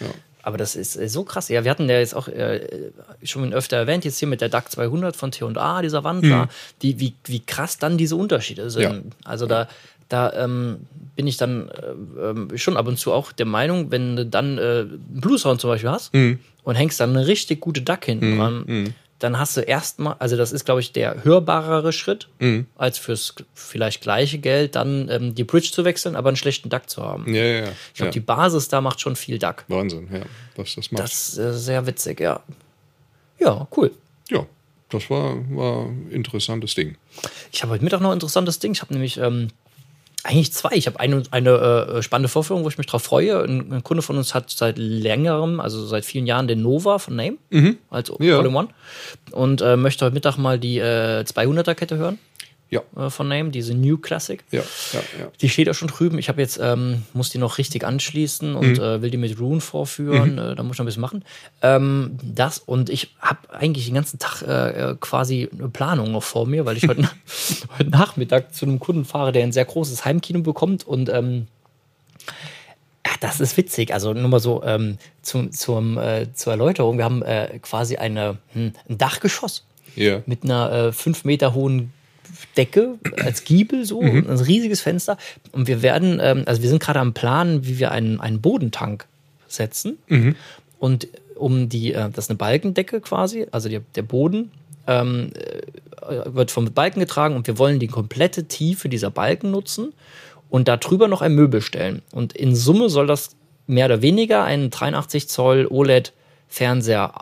Ja. 0.00 0.06
Aber 0.42 0.56
das 0.56 0.76
ist 0.76 0.96
äh, 0.96 1.08
so 1.08 1.24
krass. 1.24 1.48
Ja, 1.48 1.64
wir 1.64 1.70
hatten 1.70 1.88
ja 1.90 1.98
jetzt 1.98 2.14
auch 2.14 2.28
äh, 2.28 2.90
schon 3.22 3.52
öfter 3.52 3.76
erwähnt, 3.76 4.04
jetzt 4.04 4.18
hier 4.18 4.28
mit 4.28 4.40
der 4.40 4.48
DAC 4.48 4.70
200 4.72 5.14
von 5.16 5.30
T&A, 5.30 5.82
dieser 5.82 6.04
Wandler, 6.04 6.48
die, 6.82 6.98
wie, 7.00 7.14
wie 7.24 7.40
krass 7.40 7.76
dann 7.78 7.98
diese 7.98 8.16
Unterschiede 8.16 8.70
sind. 8.70 8.88
Mhm. 9.04 9.10
Ja. 9.10 9.30
Also 9.30 9.46
da, 9.46 9.68
da 10.08 10.32
ähm, 10.32 10.78
bin 11.16 11.26
ich 11.26 11.36
dann 11.36 11.68
äh, 11.68 12.30
ähm, 12.30 12.56
schon 12.56 12.76
ab 12.78 12.86
und 12.86 12.98
zu 12.98 13.12
auch 13.12 13.32
der 13.32 13.44
Meinung, 13.46 13.90
wenn 13.90 14.16
du 14.16 14.24
dann 14.24 14.56
äh, 14.56 14.60
einen 14.60 15.20
Blue 15.20 15.38
Sound 15.38 15.60
zum 15.60 15.68
Beispiel 15.70 15.90
hast 15.90 16.14
Mhm. 16.14 16.38
und 16.62 16.76
hängst 16.76 16.98
dann 17.00 17.10
eine 17.14 17.26
richtig 17.26 17.60
gute 17.60 17.82
DAC 17.82 18.04
hinten 18.06 18.38
dran, 18.38 18.94
dann 19.18 19.38
hast 19.38 19.56
du 19.56 19.60
erstmal, 19.62 20.14
also 20.20 20.36
das 20.36 20.52
ist, 20.52 20.64
glaube 20.64 20.80
ich, 20.80 20.92
der 20.92 21.24
hörbarere 21.24 21.92
Schritt, 21.92 22.28
Mhm. 22.38 22.66
als 22.76 22.98
fürs 22.98 23.34
vielleicht 23.54 24.00
gleiche 24.00 24.38
Geld 24.38 24.76
dann 24.76 25.08
ähm, 25.08 25.34
die 25.34 25.44
Bridge 25.44 25.70
zu 25.72 25.84
wechseln, 25.84 26.14
aber 26.14 26.28
einen 26.28 26.36
schlechten 26.36 26.68
DAC 26.68 26.88
zu 26.88 27.02
haben. 27.02 27.32
Ja, 27.34 27.42
ja, 27.42 27.58
ja. 27.64 27.68
Ich 27.92 27.94
glaube, 27.94 28.08
ja. 28.08 28.12
die 28.12 28.20
Basis 28.20 28.68
da 28.68 28.80
macht 28.80 29.00
schon 29.00 29.16
viel 29.16 29.38
DAC. 29.38 29.64
Wahnsinn, 29.68 30.08
ja, 30.12 30.20
was 30.56 30.74
das 30.76 30.92
macht. 30.92 31.02
Das 31.02 31.30
ist 31.30 31.38
äh, 31.38 31.52
sehr 31.52 31.86
witzig, 31.86 32.20
ja. 32.20 32.40
Ja, 33.40 33.66
cool. 33.76 33.90
ja, 34.30 34.46
das 34.88 35.10
war, 35.10 35.36
war 35.54 35.86
ein 35.86 36.10
interessantes 36.10 36.74
Ding. 36.74 36.96
Ich 37.52 37.62
habe 37.62 37.72
heute 37.72 37.84
Mittag 37.84 38.00
noch 38.00 38.10
ein 38.10 38.14
interessantes 38.14 38.58
Ding. 38.58 38.72
Ich 38.72 38.82
habe 38.82 38.92
nämlich 38.92 39.16
ähm, 39.18 39.48
eigentlich 40.24 40.52
zwei. 40.52 40.70
Ich 40.72 40.86
habe 40.86 40.98
eine, 41.00 41.22
eine 41.30 41.50
äh, 41.50 42.02
spannende 42.02 42.28
Vorführung, 42.28 42.64
wo 42.64 42.68
ich 42.68 42.78
mich 42.78 42.86
drauf 42.86 43.02
freue. 43.02 43.42
Ein, 43.42 43.72
ein 43.72 43.84
Kunde 43.84 44.02
von 44.02 44.16
uns 44.16 44.34
hat 44.34 44.50
seit 44.50 44.76
längerem, 44.78 45.60
also 45.60 45.86
seit 45.86 46.04
vielen 46.04 46.26
Jahren, 46.26 46.48
den 46.48 46.62
Nova 46.62 46.98
von 46.98 47.16
Name 47.16 47.36
als 47.90 48.12
Ja. 48.18 48.38
All-in-One 48.38 48.68
und 49.32 49.60
äh, 49.60 49.76
möchte 49.76 50.04
heute 50.04 50.14
Mittag 50.14 50.36
mal 50.36 50.58
die 50.58 50.78
äh, 50.78 51.24
200er-Kette 51.24 51.96
hören 51.96 52.18
Ja, 52.70 52.82
äh, 52.96 53.08
von 53.08 53.28
Name, 53.28 53.50
diese 53.50 53.74
New 53.74 53.96
Classic. 53.96 54.44
ja, 54.50 54.60
ja, 54.92 55.00
ja. 55.18 55.28
Die 55.40 55.48
steht 55.48 55.68
da 55.68 55.74
schon 55.74 55.88
drüben. 55.88 56.18
Ich 56.18 56.28
habe 56.28 56.40
jetzt, 56.40 56.58
ähm, 56.62 57.02
muss 57.14 57.30
die 57.30 57.38
noch 57.38 57.56
richtig 57.56 57.84
anschließen 57.84 58.54
und 58.54 58.78
äh, 58.78 59.00
will 59.00 59.10
die 59.10 59.16
mit 59.16 59.40
Rune 59.40 59.60
vorführen. 59.60 60.36
Äh, 60.36 60.54
da 60.54 60.62
muss 60.62 60.74
ich 60.74 60.78
noch 60.78 60.84
ein 60.84 60.86
bisschen 60.86 61.00
machen. 61.00 61.24
Ähm, 61.62 62.18
das 62.22 62.58
und 62.58 62.90
ich 62.90 63.14
habe 63.20 63.38
eigentlich 63.54 63.86
den 63.86 63.94
ganzen 63.94 64.18
Tag 64.18 64.42
äh, 64.42 64.90
äh, 64.90 64.96
quasi 65.00 65.48
eine 65.50 65.68
Planung 65.70 66.12
noch 66.12 66.22
vor 66.22 66.46
mir, 66.46 66.66
weil 66.66 66.76
ich 66.76 66.86
heute, 66.86 67.08
heute 67.78 67.90
Nachmittag 67.90 68.54
zu 68.54 68.66
einem 68.66 68.78
Kunden 68.80 69.06
fahre, 69.06 69.32
der 69.32 69.44
ein 69.44 69.52
sehr 69.52 69.64
großes 69.64 70.04
Heimkino 70.04 70.40
bekommt 70.40 70.86
und 70.86 71.08
ähm, 71.08 71.46
das 73.20 73.40
ist 73.40 73.56
witzig. 73.56 73.92
Also 73.94 74.12
nur 74.12 74.28
mal 74.28 74.40
so 74.40 74.62
ähm, 74.62 74.98
zum, 75.22 75.52
zum, 75.52 75.98
äh, 75.98 76.32
zur 76.34 76.52
Erläuterung. 76.52 76.98
Wir 76.98 77.04
haben 77.04 77.22
äh, 77.22 77.58
quasi 77.60 77.96
eine, 77.96 78.38
hm, 78.52 78.72
ein 78.88 78.98
Dachgeschoss 78.98 79.64
ja. 79.96 80.22
mit 80.26 80.44
einer 80.44 80.72
äh, 80.72 80.92
fünf 80.92 81.24
Meter 81.24 81.54
hohen 81.54 81.92
Decke 82.56 82.94
als 83.22 83.44
Giebel 83.44 83.84
so, 83.84 84.00
ein 84.00 84.26
riesiges 84.26 84.80
Fenster. 84.80 85.16
Und 85.52 85.66
wir 85.66 85.82
werden, 85.82 86.18
ähm, 86.22 86.42
also 86.46 86.62
wir 86.62 86.68
sind 86.68 86.82
gerade 86.82 87.00
am 87.00 87.14
Planen, 87.14 87.66
wie 87.66 87.78
wir 87.78 87.90
einen, 87.90 88.20
einen 88.20 88.40
Bodentank 88.40 89.06
setzen. 89.46 89.98
Und 90.78 91.08
um 91.34 91.68
die, 91.68 91.92
äh, 91.92 92.10
das 92.10 92.26
ist 92.26 92.30
eine 92.30 92.36
Balkendecke 92.36 93.00
quasi, 93.00 93.46
also 93.50 93.68
die, 93.68 93.80
der 93.94 94.02
Boden 94.02 94.50
ähm, 94.86 95.30
äh, 95.34 96.34
wird 96.34 96.50
vom 96.50 96.72
Balken 96.72 97.00
getragen 97.00 97.36
und 97.36 97.46
wir 97.46 97.58
wollen 97.58 97.78
die 97.78 97.88
komplette 97.88 98.44
Tiefe 98.44 98.88
dieser 98.88 99.10
Balken 99.10 99.50
nutzen 99.50 99.92
und 100.50 100.68
da 100.68 100.76
drüber 100.76 101.08
noch 101.08 101.22
ein 101.22 101.34
Möbel 101.34 101.60
stellen. 101.60 102.02
Und 102.12 102.32
in 102.32 102.56
Summe 102.56 102.88
soll 102.88 103.06
das 103.06 103.36
mehr 103.66 103.86
oder 103.86 104.02
weniger 104.02 104.44
einen 104.44 104.70
83 104.70 105.28
Zoll 105.28 105.66
OLED-Fernseher 105.68 107.12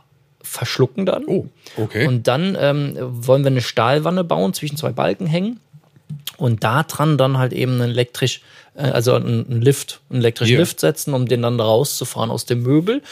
verschlucken 0.46 1.06
dann. 1.06 1.24
Oh, 1.26 1.46
okay. 1.76 2.06
Und 2.06 2.26
dann 2.26 2.56
ähm, 2.58 2.96
wollen 2.98 3.42
wir 3.42 3.50
eine 3.50 3.60
Stahlwanne 3.60 4.24
bauen, 4.24 4.54
zwischen 4.54 4.76
zwei 4.76 4.92
Balken 4.92 5.26
hängen. 5.26 5.60
Und 6.38 6.64
da 6.64 6.82
dran 6.82 7.18
dann 7.18 7.38
halt 7.38 7.52
eben 7.52 7.80
einen 7.80 7.92
elektrisch, 7.92 8.42
äh, 8.74 8.82
also 8.82 9.14
einen 9.14 9.46
einen 9.50 9.62
Lift, 9.62 10.00
einen 10.10 10.20
elektrischen 10.20 10.54
Ja. 10.54 10.60
Lift 10.60 10.80
setzen, 10.80 11.14
um 11.14 11.26
den 11.26 11.42
dann 11.42 11.60
rauszufahren 11.60 12.30
aus 12.30 12.44
dem 12.44 12.62
Möbel. 12.62 13.02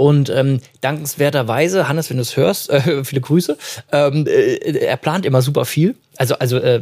Und 0.00 0.30
ähm, 0.30 0.60
dankenswerterweise, 0.80 1.86
Hannes, 1.86 2.08
wenn 2.08 2.16
du 2.16 2.22
es 2.22 2.34
hörst, 2.34 2.70
äh, 2.70 3.04
viele 3.04 3.20
Grüße, 3.20 3.58
ähm, 3.92 4.26
äh, 4.26 4.54
er 4.78 4.96
plant 4.96 5.26
immer 5.26 5.42
super 5.42 5.66
viel. 5.66 5.94
Also, 6.16 6.36
also 6.36 6.56
äh, 6.56 6.80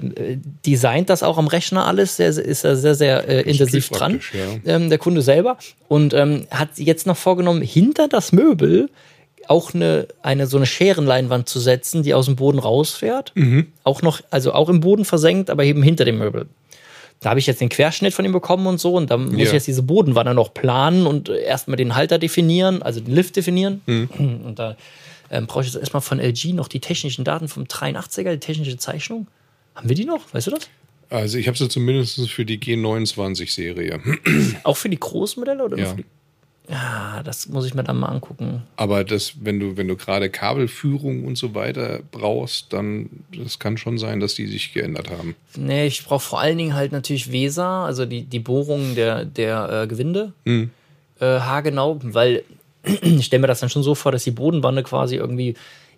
designt 0.65 1.11
das 1.11 1.25
auch 1.25 1.37
am 1.37 1.49
Rechner 1.49 1.85
alles, 1.87 2.17
sehr, 2.17 2.29
ist 2.29 2.65
er 2.65 2.77
sehr, 2.77 2.95
sehr 2.95 3.29
äh, 3.29 3.41
intensiv 3.43 3.89
dran, 3.89 4.21
ja. 4.33 4.73
ähm, 4.73 4.89
der 4.89 4.99
Kunde 4.99 5.23
selber. 5.23 5.59
Und 5.89 6.15
ähm, 6.15 6.47
hat 6.53 6.71
jetzt 6.77 7.09
noch 7.09 7.17
vorgenommen, 7.17 7.61
hinter 7.61 8.07
das 8.07 8.31
Möbel 8.31 8.89
auch 9.49 9.75
eine, 9.75 10.07
eine 10.23 10.47
so 10.47 10.57
eine 10.57 10.67
Scherenleinwand 10.67 11.49
zu 11.49 11.59
setzen, 11.61 12.03
die 12.03 12.15
aus 12.15 12.27
dem 12.27 12.37
Boden 12.37 12.59
rausfährt. 12.59 13.33
Mhm. 13.35 13.69
Auch 13.85 14.03
noch, 14.03 14.21
also 14.31 14.53
auch 14.53 14.69
im 14.69 14.81
Boden 14.81 15.05
versenkt, 15.05 15.51
aber 15.51 15.65
eben 15.65 15.83
hinter 15.83 16.05
dem 16.05 16.19
Möbel. 16.19 16.47
Da 17.21 17.31
habe 17.31 17.41
ich 17.41 17.47
jetzt 17.47 17.61
den 17.61 17.69
Querschnitt 17.69 18.15
von 18.15 18.25
ihm 18.25 18.33
bekommen 18.33 18.67
und 18.67 18.79
so. 18.79 18.95
Und 18.95 19.11
dann 19.11 19.25
muss 19.31 19.39
Ja. 19.39 19.45
ich 19.47 19.53
jetzt 19.53 19.67
diese 19.67 19.83
Bodenwanne 19.83 20.35
noch 20.35 20.55
planen 20.55 21.07
und 21.07 21.29
erstmal 21.29 21.77
den 21.77 21.97
Halter 21.97 22.19
definieren, 22.19 22.83
also 22.83 23.01
den 23.01 23.15
Lift 23.15 23.35
definieren. 23.37 23.81
Mhm. 23.87 24.09
Und 24.47 24.59
da 24.59 24.77
ähm, 25.31 25.47
brauche 25.47 25.61
ich 25.63 25.67
jetzt 25.73 25.77
erstmal 25.81 26.01
von 26.01 26.21
LG 26.21 26.53
noch 26.55 26.69
die 26.69 26.81
technischen 26.81 27.25
Daten 27.25 27.49
vom 27.49 27.65
83er, 27.65 28.33
die 28.33 28.39
technische 28.39 28.77
Zeichnung. 28.77 29.27
Haben 29.75 29.89
wir 29.89 29.97
die 29.97 30.05
noch? 30.05 30.23
Weißt 30.33 30.47
du 30.47 30.53
das? 30.53 30.69
Also 31.11 31.39
ich 31.39 31.49
habe 31.49 31.57
sie 31.59 31.69
zumindest 31.69 32.29
für 32.31 32.45
die 32.45 32.59
G29-Serie. 32.59 34.01
Auch 34.63 34.77
für 34.77 34.89
die 34.89 35.01
Großmodelle? 35.01 35.65
Oder 35.65 35.79
Ja. 35.79 35.97
Ja, 36.71 37.23
das 37.25 37.49
muss 37.49 37.65
ich 37.65 37.75
mir 37.75 37.83
dann 37.83 37.99
mal 37.99 38.09
angucken. 38.09 38.63
Aber 38.77 39.03
das, 39.03 39.33
wenn 39.41 39.59
du, 39.59 39.77
wenn 39.79 39.89
du 39.89 39.97
gerade 39.97 40.29
Kabelführung 40.29 41.25
und 41.25 41.39
so 41.39 41.55
weiter 41.55 42.01
brauchst, 42.11 42.73
dann 42.73 43.09
das 43.35 43.59
kann 43.59 43.79
schon 43.79 43.97
sein, 43.97 44.21
dass 44.21 44.35
die 44.35 44.47
sich 44.47 44.75
geändert 44.75 45.11
haben. 45.11 45.35
Nee, 45.57 45.87
ich 45.87 46.05
brauche 46.05 46.21
vor 46.21 46.41
allen 46.41 46.59
Dingen 46.59 46.75
halt 46.75 46.93
natürlich 46.93 47.33
Weser, 47.33 47.67
also 47.67 48.05
die, 48.05 48.23
die 48.23 48.41
Bohrung 48.41 48.95
der, 48.95 49.25
der 49.25 49.85
äh, 49.85 49.87
Gewinde. 49.87 50.33
Hm. 50.45 50.71
Äh, 51.21 51.25
haargenau, 51.41 51.99
weil 52.03 52.45
ich 53.03 53.25
stelle 53.25 53.41
mir 53.41 53.47
das 53.47 53.61
dann 53.61 53.71
schon 53.71 53.83
so 53.83 53.95
vor, 53.95 54.13
dass 54.13 54.25
die 54.25 54.31
Bodenwanne 54.31 54.83
quasi 54.83 55.17
irgendwie 55.17 55.55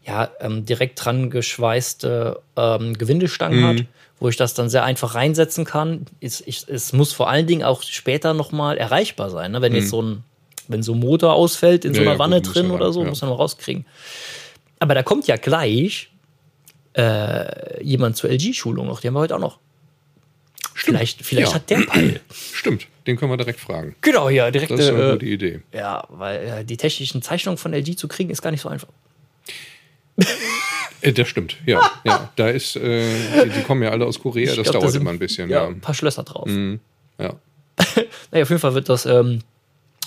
ja, 0.06 0.30
ähm, 0.40 0.64
direkt 0.64 1.04
dran 1.04 1.30
geschweißte 1.30 2.40
ähm, 2.56 2.96
Gewindestangen 2.96 3.64
hat, 3.64 3.84
wo 4.18 4.28
ich 4.28 4.36
das 4.36 4.54
dann 4.54 4.70
sehr 4.70 4.84
einfach 4.84 5.14
reinsetzen 5.14 5.64
kann. 5.64 6.06
Es, 6.20 6.40
ich, 6.46 6.66
es 6.68 6.92
muss 6.92 7.12
vor 7.12 7.28
allen 7.28 7.46
Dingen 7.46 7.64
auch 7.64 7.82
später 7.82 8.32
nochmal 8.32 8.78
erreichbar 8.78 9.30
sein. 9.30 9.52
Ne? 9.52 9.60
Wenn 9.60 9.74
jetzt 9.74 9.90
so 9.90 10.00
ein, 10.00 10.24
wenn 10.70 10.82
so 10.82 10.92
ein 10.94 10.98
Motor 11.00 11.34
ausfällt 11.34 11.84
in 11.84 11.92
so 11.94 12.00
Ja, 12.00 12.06
einer 12.06 12.12
ja, 12.14 12.18
Wanne 12.18 12.40
gut, 12.42 12.54
drin 12.54 12.70
oder 12.70 12.86
ran, 12.86 12.92
so, 12.92 13.02
ja. 13.02 13.08
muss 13.08 13.20
man 13.22 13.30
rauskriegen. 13.32 13.84
Aber 14.78 14.94
da 14.94 15.02
kommt 15.02 15.26
ja 15.26 15.36
gleich 15.36 16.10
äh, 16.94 17.82
jemand 17.84 18.16
zur 18.16 18.30
LG-Schulung 18.30 18.86
noch. 18.86 19.00
Die 19.00 19.06
haben 19.08 19.14
wir 19.14 19.20
heute 19.20 19.36
auch 19.36 19.40
noch. 19.40 19.58
Vielleicht, 20.74 21.22
vielleicht 21.24 21.48
Ja. 21.50 21.54
hat 21.56 21.68
der 21.70 21.80
Peil. 21.82 22.20
Stimmt, 22.54 22.86
den 23.06 23.16
können 23.16 23.30
wir 23.30 23.36
direkt 23.36 23.60
fragen. 23.60 23.94
Genau, 24.00 24.28
ja, 24.30 24.50
direkt. 24.50 24.70
Das 24.72 24.80
ist 24.80 24.88
eine 24.88 25.02
Äh, 25.08 25.12
gute 25.12 25.26
Idee. 25.26 25.60
ja, 25.74 26.04
weil 26.08 26.64
die 26.64 26.76
technischen 26.76 27.20
Zeichnungen 27.22 27.58
von 27.58 27.72
LG 27.74 27.96
zu 27.96 28.08
kriegen, 28.08 28.30
ist 28.30 28.40
gar 28.42 28.50
nicht 28.50 28.62
so 28.62 28.68
einfach. 28.70 28.88
Äh, 31.02 31.12
das 31.12 31.28
stimmt, 31.28 31.56
ja. 31.66 31.80
ja. 32.04 32.30
Da 32.36 32.48
ist, 32.48 32.76
äh, 32.76 33.04
die, 33.44 33.50
die 33.50 33.62
kommen 33.62 33.82
ja 33.82 33.90
alle 33.90 34.04
aus 34.06 34.18
Korea, 34.20 34.50
Ich 34.50 34.56
das 34.56 34.64
glaub, 34.64 34.74
da 34.74 34.78
dauert 34.80 34.92
sind- 34.92 35.02
immer 35.02 35.10
ein 35.10 35.18
bisschen, 35.18 35.48
Ja, 35.48 35.62
ja. 35.62 35.68
ein 35.68 35.80
paar 35.80 35.94
Schlösser 35.94 36.22
drauf. 36.24 36.48
ja. 36.48 36.78
Naja, 38.32 38.42
auf 38.44 38.50
jeden 38.50 38.60
Fall 38.60 38.74
wird 38.74 38.88
das 38.88 39.06
ähm, 39.06 39.40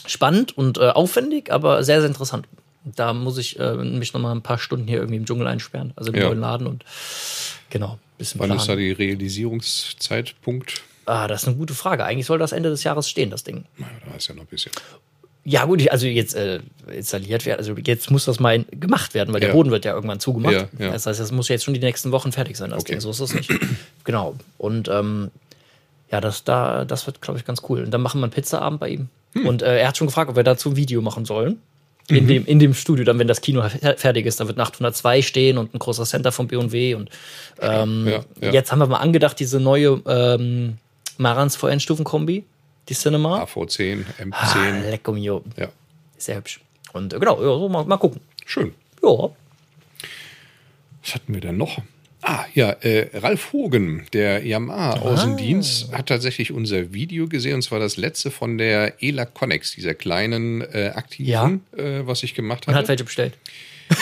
spannend 0.06 0.58
und 0.58 0.78
äh, 0.78 0.90
aufwendig, 0.90 1.52
aber 1.52 1.84
sehr, 1.84 2.00
sehr 2.02 2.08
interessant. 2.10 2.48
Da 2.86 3.14
muss 3.14 3.38
ich 3.38 3.58
äh, 3.60 3.76
mich 3.76 4.14
noch 4.14 4.20
mal 4.22 4.32
ein 4.34 4.42
paar 4.42 4.58
Stunden 4.58 4.88
hier 4.88 4.98
irgendwie 4.98 5.16
im 5.18 5.26
Dschungel 5.26 5.48
einsperren, 5.48 5.94
also 5.96 6.12
im 6.12 6.18
Ja. 6.20 6.26
neuen 6.28 6.40
Laden 6.42 6.68
und 6.68 6.84
genau, 7.70 7.98
bisschen 8.18 8.40
Wann 8.42 8.52
ist 8.52 8.64
da 8.64 8.74
planen. 8.74 8.80
die 8.80 8.92
Realisierungszeitpunkt? 8.92 10.82
Ah, 11.06 11.28
das 11.28 11.44
ist 11.44 11.48
eine 11.48 11.58
gute 11.58 11.74
Frage. 11.74 12.06
Eigentlich 12.06 12.26
soll 12.26 12.40
das 12.40 12.52
Ende 12.52 12.70
des 12.70 12.84
Jahres 12.84 13.10
stehen, 13.10 13.30
das 13.30 13.44
Ding. 13.44 13.66
Na, 13.78 13.88
da 14.10 14.16
ist 14.16 14.28
ja 14.28 14.36
noch 14.36 14.44
ein 14.44 14.48
bisschen. 14.48 14.72
Ja, 15.46 15.66
gut, 15.66 15.86
also 15.90 16.08
jetzt 16.08 16.36
äh, 16.36 16.62
installiert 16.88 17.46
werden, 17.46 17.60
also 17.60 17.74
jetzt 17.76 18.10
muss 18.10 18.24
das 18.24 18.40
mal 18.40 18.64
gemacht 18.72 19.14
werden, 19.14 19.34
weil 19.34 19.42
der 19.42 19.50
Ja. 19.50 19.56
Boden 19.56 19.72
wird 19.72 19.84
ja 19.84 19.94
irgendwann 19.94 20.22
zugemacht. 20.22 20.54
Ja, 20.54 20.68
ja. 20.80 20.92
Das 20.92 21.06
heißt, 21.06 21.20
das 21.20 21.34
muss 21.34 21.50
jetzt 21.50 21.66
schon 21.66 21.74
die 21.74 21.82
nächsten 21.82 22.12
Wochen 22.14 22.32
fertig 22.32 22.56
sein, 22.56 22.70
das 22.70 22.80
Okay. 22.82 22.94
Ding. 22.94 23.02
So 23.02 23.10
ist 23.12 23.20
es 23.20 23.34
nicht. 23.34 23.52
genau. 24.06 24.36
Und 24.58 24.88
ähm, 24.88 25.32
ja, 26.10 26.22
das, 26.22 26.46
da, 26.46 26.86
das 26.86 27.06
wird, 27.08 27.22
glaube 27.22 27.40
ich, 27.40 27.46
ganz 27.46 27.62
cool. 27.68 27.84
Und 27.84 27.92
dann 27.92 28.02
machen 28.02 28.22
wir 28.22 28.26
einen 28.26 28.32
Pizzaabend 28.32 28.80
bei 28.80 28.88
ihm. 28.90 29.10
Hm. 29.34 29.46
Und 29.48 29.62
äh, 29.62 29.80
er 29.80 29.88
hat 29.88 29.98
schon 29.98 30.08
gefragt, 30.08 30.30
ob 30.30 30.36
wir 30.36 30.44
dazu 30.44 30.70
ein 30.72 30.76
Video 30.76 31.02
machen 31.02 31.26
sollen. 31.26 31.60
Mhm. 32.10 32.16
In, 32.18 32.28
dem, 32.28 32.46
in 32.46 32.60
dem 32.60 32.74
Studio, 32.74 33.06
dann, 33.06 33.18
wenn 33.20 33.28
das 33.30 33.40
Kino 33.42 33.62
fer- 33.62 33.96
fertig 33.98 34.26
ist, 34.26 34.40
da 34.40 34.48
wird 34.48 34.58
eine 34.58 34.68
802 34.68 35.22
stehen 35.22 35.58
und 35.58 35.74
ein 35.74 35.80
großer 35.80 36.04
Center 36.04 36.32
von 36.34 36.48
B&W. 36.48 36.96
Und 36.96 37.10
ähm, 37.62 38.08
Ja, 38.08 38.24
ja. 38.42 38.52
jetzt 38.52 38.72
haben 38.72 38.80
wir 38.80 38.88
mal 38.88 38.98
angedacht, 38.98 39.40
diese 39.40 39.60
neue 39.60 40.02
ähm, 40.06 40.78
Marans 41.18 41.56
VN-Stufenkombi, 41.56 42.44
die 42.90 42.94
Cinema. 42.94 43.44
AV10, 43.44 44.04
Ah, 44.32 44.52
M10. 44.54 44.90
lecker 44.90 45.14
mio. 45.14 45.44
Ja, 45.58 45.70
Sehr 46.18 46.36
hübsch. 46.38 46.60
Und 46.92 47.14
äh, 47.14 47.20
genau, 47.20 47.38
ja, 47.42 47.58
so 47.58 47.70
mal, 47.70 47.86
mal 47.86 47.98
gucken. 47.98 48.20
schön. 48.46 48.74
Ja. 49.02 49.30
Was 51.04 51.16
hatten 51.16 51.34
wir 51.34 51.42
denn 51.42 51.58
noch? 51.58 51.78
Ah, 52.26 52.46
ja, 52.54 52.70
äh, 52.82 53.10
Ralf 53.18 53.52
Hogen, 53.52 54.06
der 54.14 54.46
Yamaha-Außendienst, 54.46 55.92
hat 55.92 56.08
tatsächlich 56.08 56.54
unser 56.54 56.94
Video 56.94 57.28
gesehen, 57.28 57.56
und 57.56 57.62
zwar 57.64 57.80
das 57.80 57.98
letzte 57.98 58.32
von 58.32 58.58
der 58.58 59.04
ELA 59.04 59.26
Connex, 59.26 59.74
dieser 59.76 59.94
kleinen 59.94 60.62
äh, 60.62 60.94
aktiven, 60.96 61.66
äh, 61.76 62.02
was 62.06 62.24
ich 62.24 62.34
gemacht 62.34 62.66
Und 62.66 62.74
habe. 62.74 62.84
hat 62.84 62.88
welche 62.88 63.04
bestellt. 63.04 63.34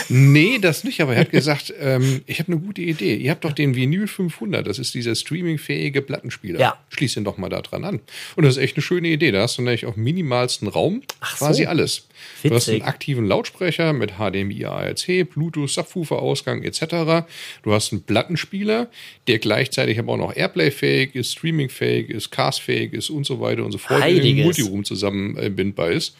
Nee, 0.10 0.60
das 0.60 0.84
nicht, 0.84 1.02
aber 1.02 1.14
er 1.14 1.22
hat 1.22 1.32
gesagt, 1.32 1.74
ähm, 1.80 2.22
ich 2.26 2.40
habe 2.40 2.52
eine 2.52 2.62
gute 2.62 2.82
Idee. 2.82 3.16
Ihr 3.16 3.32
habt 3.32 3.44
doch 3.46 3.54
den 3.54 3.76
Vinyl 3.76 4.08
500, 4.08 4.66
das 4.66 4.80
ist 4.80 4.94
dieser 4.94 5.16
streamingfähige 5.16 6.02
Plattenspieler. 6.02 6.60
Ja. 6.60 6.80
Schließ 6.90 7.18
ihn 7.18 7.24
doch 7.24 7.38
mal 7.38 7.50
da 7.50 7.62
dran 7.62 7.84
an. 7.84 8.00
Und 8.36 8.44
das 8.46 8.58
ist 8.58 8.64
echt 8.64 8.76
eine 8.76 8.84
schöne 8.84 9.08
Idee. 9.08 9.32
Da 9.32 9.42
hast 9.42 9.58
du 9.58 9.62
nämlich 9.62 9.86
auf 9.86 9.96
minimalsten 9.96 10.68
Raum 10.68 11.02
Ach 11.20 11.38
so. 11.38 11.46
quasi 11.46 11.66
alles. 11.66 12.08
Du 12.44 12.54
hast 12.54 12.68
einen 12.70 12.78
Witzig. 12.78 12.88
aktiven 12.88 13.26
Lautsprecher 13.26 13.94
mit 13.94 14.14
HDMI, 14.18 14.66
ARC, 14.66 15.30
Bluetooth, 15.30 15.70
Subwoofer-Ausgang 15.70 16.64
etc. 16.64 17.26
Du 17.64 17.74
hast 17.74 17.92
einen 17.92 18.04
Plattenspieler, 18.04 18.90
der 19.28 19.40
gleichzeitig 19.40 19.98
aber 20.00 20.14
auch 20.14 20.18
noch 20.18 20.36
Airplay-fähig 20.36 21.16
ist, 21.16 21.32
Streaming-fähig 21.34 22.10
ist, 22.10 22.32
Cast-fähig 22.32 22.94
ist 22.94 23.10
und 23.10 23.26
so 23.26 23.40
weiter 23.40 23.64
und 23.66 23.72
so 23.72 23.78
fort, 23.78 24.02
der 24.02 24.10
im 24.10 24.16
Heiliges. 24.18 24.44
Multiroom 24.44 24.84
zusammenbindbar 24.84 25.92
ist. 25.92 26.16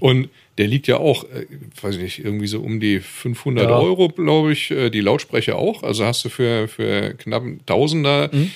Und 0.00 0.28
der 0.58 0.66
liegt 0.68 0.86
ja 0.86 0.96
auch, 0.98 1.24
äh, 1.24 1.46
weiß 1.82 1.96
ich 1.96 2.00
nicht, 2.02 2.18
irgendwie 2.24 2.46
so 2.46 2.60
um 2.60 2.78
die 2.80 3.00
500 3.00 3.68
Ja. 3.68 3.76
Euro, 3.78 4.08
glaube 4.08 4.52
ich, 4.52 4.70
äh, 4.70 4.90
die 4.90 5.00
Lautsprecher 5.00 5.56
auch. 5.56 5.82
Also 5.82 6.04
hast 6.04 6.24
du 6.24 6.28
für, 6.28 6.68
für 6.68 7.14
knapp 7.14 7.42
einen 7.42 7.64
Tausender 7.66 8.30
Mhm. 8.32 8.50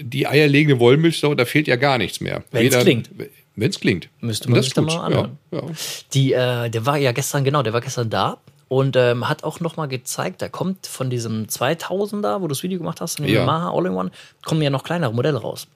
die 0.00 0.26
eierlegende 0.26 0.80
Wollmilchsau, 0.80 1.34
da 1.34 1.44
fehlt 1.44 1.68
ja 1.68 1.76
gar 1.76 1.98
nichts 1.98 2.20
mehr. 2.20 2.42
Wenn's 2.50 2.72
Weder- 2.72 2.82
klingt. 2.82 3.10
Wenn 3.56 3.70
es 3.70 3.78
klingt. 3.78 4.08
Müsste 4.20 4.48
man 4.50 4.56
das 4.56 4.64
sich 4.66 4.74
dann 4.74 4.86
mal 4.86 4.96
anhören. 4.98 5.38
Ja, 5.52 5.58
ja. 5.60 5.64
Die, 6.12 6.32
äh, 6.32 6.70
der 6.70 6.86
war 6.86 6.96
ja 6.96 7.12
gestern, 7.12 7.44
genau, 7.44 7.62
der 7.62 7.72
war 7.72 7.80
gestern 7.80 8.10
da 8.10 8.38
und 8.66 8.96
ähm, 8.96 9.28
hat 9.28 9.44
auch 9.44 9.60
noch 9.60 9.76
mal 9.76 9.86
gezeigt, 9.86 10.42
da 10.42 10.48
kommt 10.48 10.88
von 10.88 11.08
diesem 11.08 11.46
2000er, 11.46 12.38
wo 12.40 12.46
du 12.46 12.48
das 12.48 12.64
Video 12.64 12.78
gemacht 12.78 13.00
hast, 13.00 13.16
von 13.18 13.26
dem 13.26 13.32
Ja. 13.32 13.42
Yamaha 13.42 13.70
All-in-One, 13.70 14.10
kommen 14.44 14.60
ja 14.60 14.70
noch 14.70 14.82
kleinere 14.82 15.12
Modelle 15.14 15.38
raus. 15.40 15.68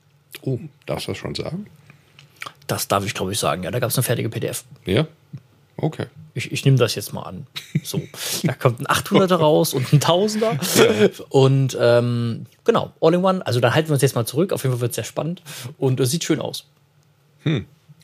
Oh, 0.43 0.59
darfst 0.87 1.07
du 1.07 1.13
das 1.13 1.19
schon 1.19 1.37
sagen? 1.37 1.67
Das 2.67 2.89
darf 2.89 3.07
ich, 3.07 3.15
glaube 3.15 3.31
ich, 3.33 3.39
sagen. 3.39 3.63
Ja, 3.63 3.71
da 3.71 3.79
gab 3.79 3.91
es 3.91 3.97
eine 3.97 4.03
fertige 4.03 4.29
PDF. 4.29 4.65
Ja? 4.85 5.07
Okay. 5.81 6.07
Ich, 6.35 6.53
ich 6.53 6.65
nehme 6.65 6.77
das 6.77 6.95
jetzt 6.95 7.13
mal 7.13 7.23
an. 7.23 7.47
So, 7.83 8.03
da 8.43 8.53
kommt 8.53 8.81
ein 8.81 8.87
800er 8.87 9.35
raus 9.37 9.75
und 9.75 9.93
ein 9.93 10.01
1000er. 10.01 11.23
Und 11.31 11.77
ähm, 11.81 12.47
genau, 12.65 12.93
All-in-One. 13.01 13.47
Also 13.47 13.61
da 13.61 13.75
halten 13.75 13.89
wir 13.89 13.95
uns 13.95 14.03
jetzt 14.03 14.15
mal 14.15 14.27
zurück. 14.27 14.53
Auf 14.53 14.63
jeden 14.65 14.75
Fall 14.75 14.81
wird 14.81 14.91
es 14.91 14.97
sehr 14.97 15.05
spannend 15.05 15.43
und 15.79 16.01
es 16.01 16.11
sieht 16.11 16.25
schön 16.25 16.41
aus. 16.41 16.67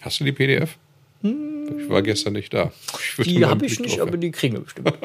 Hast 0.00 0.20
du 0.20 0.24
die 0.24 0.32
PDF? 0.32 0.76
Ich 1.22 1.88
war 1.88 2.02
gestern 2.02 2.34
nicht 2.34 2.54
da. 2.54 2.72
Die 3.18 3.44
habe 3.44 3.66
ich 3.66 3.80
nicht, 3.80 3.98
drauf 3.98 4.08
aber 4.08 4.16
die 4.16 4.30
kriegen 4.30 4.54
wir 4.54 4.60
bestimmt. 4.60 4.92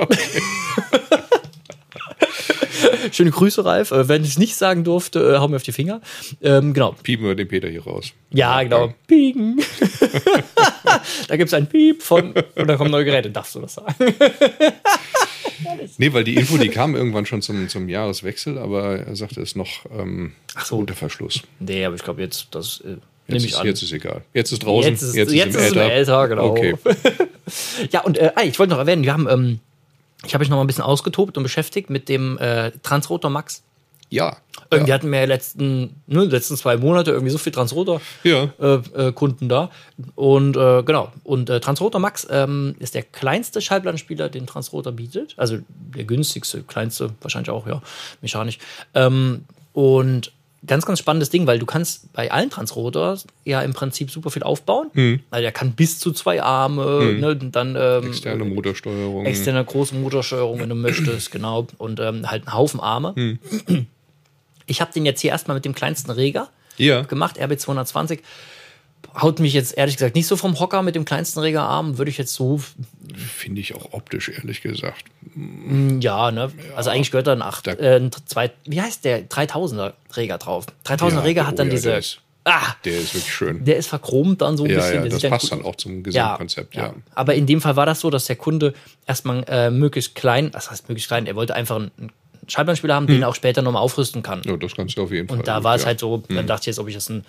Schöne 3.12 3.32
Grüße, 3.32 3.64
Ralf. 3.66 3.92
Äh, 3.92 4.08
wenn 4.08 4.24
ich 4.24 4.32
es 4.32 4.38
nicht 4.38 4.56
sagen 4.56 4.84
durfte, 4.84 5.20
äh, 5.20 5.38
hau 5.38 5.48
mir 5.48 5.58
auf 5.58 5.64
die 5.64 5.72
Finger. 5.72 6.02
Ähm, 6.42 6.74
genau. 6.74 6.96
Piepen 7.04 7.26
wir 7.26 7.36
den 7.36 7.48
Peter 7.48 7.70
hier 7.70 7.84
raus. 7.84 8.14
Ja, 8.32 8.62
genau. 8.64 8.94
Piegen. 9.08 9.62
da 11.28 11.38
gibt 11.38 11.48
es 11.50 11.54
ein 11.54 11.68
Piep 11.68 12.02
von 12.02 12.34
und 12.56 12.68
da 12.68 12.76
kommen 12.78 12.92
neue 12.92 13.06
Geräte. 13.06 13.30
Darfst 13.32 13.56
du 13.56 13.60
das 13.62 13.76
sagen? 13.76 13.94
Nee, 15.98 16.14
weil 16.14 16.24
die 16.24 16.36
Info, 16.36 16.58
die 16.58 16.70
kam 16.70 16.96
irgendwann 16.96 17.26
schon 17.26 17.42
zum, 17.42 17.68
zum 17.68 17.90
Jahreswechsel, 17.90 18.58
aber 18.58 19.00
er 19.00 19.16
sagte, 19.16 19.42
es 19.42 19.50
ist 19.50 19.56
noch 19.56 19.86
ähm, 19.98 20.32
so. 20.64 20.78
unter 20.78 20.94
Verschluss. 20.94 21.42
Nee, 21.60 21.84
aber 21.86 21.96
ich 21.96 22.04
glaube, 22.04 22.22
jetzt, 22.22 22.48
das 22.52 22.82
äh, 22.86 22.92
Jetzt 22.92 23.02
nehme 23.28 23.46
ich 23.46 23.52
ist, 23.52 23.56
an. 23.60 23.66
jetzt 23.68 23.84
ist 23.84 23.92
egal. 23.92 24.22
Jetzt 24.34 24.52
ist 24.52 24.64
draußen, 24.64 24.92
Jetzt 24.92 25.02
ist- 25.04 25.16
jetzt 25.16 25.32
ist 25.32 25.56
es 25.56 25.72
im 25.74 25.78
Äther, 25.80 26.28
genau. 26.28 26.46
Okay. 26.52 26.76
Ja, 27.92 28.02
und 28.02 28.18
äh, 28.20 28.32
ah, 28.36 28.44
ich 28.44 28.60
wollte 28.60 28.72
noch 28.74 28.78
erwähnen, 28.80 29.04
wir 29.04 29.12
haben, 29.12 29.28
ähm, 29.28 29.60
ich 30.24 30.34
habe 30.36 30.42
mich 30.44 30.50
noch 30.50 30.58
mal 30.58 30.64
ein 30.64 30.68
bisschen 30.68 30.84
ausgetobt 30.84 31.36
und 31.36 31.42
beschäftigt 31.44 31.90
mit 31.90 32.08
dem 32.08 32.38
äh, 32.38 32.72
Transrotor 32.84 33.32
Max. 33.32 33.64
Ja. 34.10 34.38
Irgendwie 34.72 34.90
ja. 34.90 34.96
hatten 34.96 35.12
wir 35.12 35.20
ja 35.20 35.26
letzten, 35.26 36.02
ne, 36.08 36.26
letzten 36.26 36.58
zwei 36.58 36.78
Monate 36.78 37.12
irgendwie 37.12 37.32
so 37.32 37.38
viel 37.38 37.52
Transrotor 37.52 38.02
Ja. 38.24 38.50
äh, 38.60 39.08
äh, 39.08 39.12
Kunden 39.12 39.50
da. 39.50 39.72
Und 40.16 40.58
äh, 40.58 40.84
genau. 40.84 41.12
Und 41.24 41.50
äh, 41.50 41.60
Transrotor 41.60 42.00
Max 42.00 42.28
ähm, 42.30 42.76
ist 42.80 42.96
der 42.96 43.04
kleinste 43.04 43.62
Schallplattenspieler, 43.62 44.30
den 44.30 44.46
Transrotor 44.48 44.94
bietet. 44.94 45.34
Also 45.38 45.58
der 45.70 46.04
günstigste, 46.04 46.64
kleinste, 46.64 47.12
wahrscheinlich 47.22 47.50
auch, 47.50 47.68
ja, 47.68 47.82
mechanisch. 48.22 48.60
Ähm, 48.94 49.46
und 49.74 50.32
ganz, 50.66 50.86
ganz 50.86 51.00
spannendes 51.00 51.30
Ding, 51.30 51.48
weil 51.48 51.60
du 51.60 51.66
kannst 51.66 52.12
bei 52.14 52.32
allen 52.32 52.50
Transrotors 52.50 53.26
ja 53.46 53.62
im 53.62 53.74
Prinzip 53.74 54.12
super 54.12 54.30
viel 54.30 54.44
aufbauen. 54.44 54.90
Hm. 54.94 55.20
Also 55.32 55.42
der 55.42 55.52
kann 55.52 55.72
bis 55.72 56.00
zu 56.00 56.12
zwei 56.12 56.44
Arme, 56.44 57.18
ne, 57.20 57.30
und 57.30 57.56
dann 57.56 57.76
ähm, 57.80 58.08
Externe 58.08 58.44
Motorsteuerung. 58.44 59.26
externe 59.26 59.64
große 59.64 59.96
Motorsteuerung, 59.96 60.60
wenn 60.60 60.70
du 60.70 60.76
möchtest, 60.76 61.32
genau. 61.32 61.68
Und 61.78 62.00
ähm, 62.00 62.30
halt 62.30 62.48
einen 62.48 62.58
Haufen 62.58 62.80
Arme. 62.80 63.14
Hm. 63.16 63.40
Ich 64.70 64.82
habe 64.82 64.94
den 64.94 65.06
jetzt 65.06 65.22
hier 65.22 65.32
erstmal 65.32 65.56
mit 65.56 65.66
dem 65.66 65.74
kleinsten 65.76 66.12
Reger 66.12 66.50
Ja. 66.78 67.02
gemacht, 67.02 67.40
RB220. 67.40 68.20
Haut 69.20 69.40
mich 69.40 69.54
jetzt 69.54 69.78
ehrlich 69.78 69.96
gesagt 69.98 70.16
nicht 70.16 70.28
so 70.28 70.36
vom 70.38 70.60
Hocker 70.60 70.82
mit 70.84 70.94
dem 70.94 71.06
kleinsten 71.06 71.40
Regerarm. 71.40 71.98
Würde 71.98 72.12
ich 72.12 72.18
jetzt 72.18 72.34
so, 72.34 72.60
Finde 73.36 73.62
ich 73.62 73.74
auch 73.74 73.94
optisch, 73.94 74.30
ehrlich 74.30 74.62
gesagt. 74.62 75.06
mm, 75.36 76.00
ja, 76.02 76.32
ne? 76.32 76.52
Also 76.76 76.90
eigentlich 76.92 77.10
gehört 77.10 77.28
da 77.28 77.32
ein 77.32 77.42
8, 77.42 77.66
Da- 77.68 77.72
äh, 77.74 77.96
ein 77.96 78.12
zwei, 78.26 78.52
wie 78.66 78.82
heißt 78.82 79.06
der? 79.06 79.24
3000er 79.28 79.94
Reger 80.16 80.38
drauf. 80.38 80.66
3000er 80.86 81.10
Ja, 81.16 81.20
Reger 81.22 81.48
hat 81.48 81.54
oh 81.54 81.58
dann 81.58 81.68
ja, 81.68 81.72
diese, 81.74 81.90
Der 81.90 81.98
ist, 82.00 82.20
ah, 82.44 82.76
der 82.86 83.00
ist 83.00 83.16
wirklich 83.16 83.34
schön. 83.34 83.64
der 83.66 83.78
ist 83.78 83.88
verchromt 83.88 84.42
dann 84.42 84.58
so 84.58 84.66
ein 84.66 84.70
ja, 84.70 84.76
bisschen. 84.78 84.96
ja, 84.96 85.02
der 85.02 85.10
das 85.12 85.30
passt 85.30 85.52
dann 85.52 85.64
auch 85.64 85.76
zum 85.78 86.04
Gesamtkonzept, 86.04 86.76
ja. 86.76 86.94
Aber 87.16 87.34
in 87.36 87.46
dem 87.48 87.62
Fall 87.62 87.76
war 87.78 87.86
das 87.86 88.02
so, 88.02 88.10
dass 88.10 88.26
der 88.26 88.36
Kunde 88.36 88.74
erstmal 89.08 89.44
äh, 89.48 89.72
möglichst 89.72 90.14
klein, 90.16 90.50
was 90.54 90.70
heißt 90.70 90.88
möglichst 90.90 91.08
klein, 91.08 91.26
er 91.26 91.36
wollte 91.36 91.56
einfach 91.56 91.78
einen 91.78 92.12
Schallplattenspieler 92.50 92.96
haben, 92.96 93.08
den 93.08 93.22
er 93.22 93.30
auch 93.30 93.36
später 93.36 93.62
nochmal 93.62 93.82
aufrüsten 93.82 94.24
kann. 94.24 94.42
Ja, 94.46 94.58
das 94.58 94.76
kannst 94.76 94.98
du 94.98 95.04
auf 95.04 95.12
jeden 95.12 95.28
Fall. 95.28 95.38
Und 95.38 95.48
da 95.48 95.64
war 95.64 95.76
es 95.76 95.82
ja. 95.82 95.88
halt 95.88 96.00
so, 96.00 96.24
dann 96.30 96.48
dachte 96.48 96.64
ich 96.64 96.68
jetzt, 96.68 96.80
ob 96.80 96.88
ich 96.88 96.96
das 96.96 97.10
ein, 97.10 97.24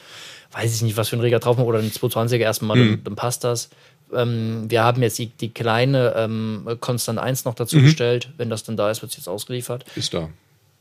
weiß 0.53 0.75
ich 0.75 0.83
nicht, 0.83 0.97
was 0.97 1.09
für 1.09 1.17
ein 1.17 1.21
Reger 1.21 1.39
drauf 1.39 1.57
mache 1.57 1.67
oder 1.67 1.79
einen 1.79 1.91
220er 1.91 2.37
erstmal, 2.37 2.79
dann, 2.79 3.05
dann 3.05 3.17
passt 3.17 3.45
das. 3.45 3.71
Ähm, 4.13 4.65
wir 4.69 4.83
haben 4.83 5.03
jetzt 5.03 5.19
die, 5.19 5.27
die 5.27 5.51
kleine 5.51 6.15
ähm, 6.17 6.67
Constant 6.81 7.19
1 7.19 7.45
noch 7.45 7.55
dazu 7.55 7.81
bestellt. 7.81 8.31
Wenn 8.37 8.51
das 8.51 8.65
dann 8.65 8.77
da 8.77 8.91
ist, 8.91 9.03
wird 9.03 9.13
es 9.13 9.19
jetzt 9.19 9.29
ausgeliefert. 9.29 9.85
Ist 9.95 10.13
da. 10.15 10.29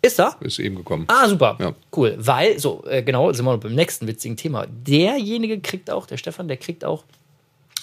Ist 0.02 0.18
da? 0.18 0.36
Ist 0.40 0.60
eben 0.60 0.76
gekommen. 0.76 1.06
Ah, 1.08 1.28
super. 1.28 1.58
Ja. 1.60 1.76
Cool. 1.96 2.16
Weil, 2.18 2.58
so, 2.58 2.84
äh, 2.88 3.04
genau, 3.04 3.32
sind 3.34 3.46
wir 3.46 3.52
noch 3.54 3.60
beim 3.60 3.76
nächsten 3.76 4.08
witzigen 4.08 4.38
Thema. 4.38 4.66
Derjenige 4.68 5.60
kriegt 5.60 5.92
auch, 5.92 6.06
der 6.06 6.18
Stefan, 6.18 6.48
der 6.48 6.58
kriegt 6.58 6.86
auch 6.86 7.04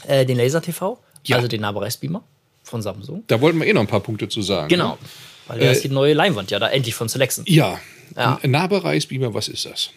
äh, 0.06 0.24
den 0.24 0.38
Laser 0.38 0.62
TV, 0.62 0.98
Ja. 1.24 1.36
also 1.36 1.46
den 1.48 1.60
Nahbereichsbeamer 1.60 2.22
von 2.66 2.82
Samsung. 2.82 3.24
Da 3.28 3.40
wollten 3.40 3.58
wir 3.60 3.66
eh 3.66 3.72
noch 3.72 3.80
ein 3.80 3.86
paar 3.86 4.00
Punkte 4.00 4.28
zu 4.28 4.42
sagen. 4.42 4.68
Genau. 4.68 4.98
Weil 5.46 5.60
da 5.60 5.66
Äh, 5.66 5.72
ist 5.72 5.84
die 5.84 5.88
neue 5.88 6.14
Leinwand 6.14 6.50
ja 6.50 6.58
da 6.58 6.68
endlich 6.68 6.94
von 6.94 7.08
Selection. 7.08 7.44
Ja. 7.48 7.78
Ja. 8.16 8.38
Nahbereichsbeamer, 8.42 9.34
was 9.34 9.48
ist 9.48 9.66
das? 9.66 9.90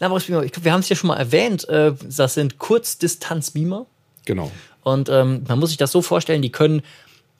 Nahbereichsbeamer, 0.00 0.42
ich 0.44 0.52
glaub, 0.52 0.64
wir 0.64 0.72
haben 0.72 0.80
es 0.80 0.88
ja 0.88 0.96
schon 0.96 1.08
mal 1.08 1.16
erwähnt, 1.16 1.68
äh, 1.68 1.92
das 2.16 2.34
sind 2.34 2.58
Kurzdistanzbeamer. 2.58 3.86
Genau. 4.24 4.50
Und 4.82 5.08
ähm, 5.08 5.44
man 5.46 5.58
muss 5.58 5.70
sich 5.70 5.78
das 5.78 5.92
so 5.92 6.02
vorstellen, 6.02 6.42
die 6.42 6.50
können 6.50 6.82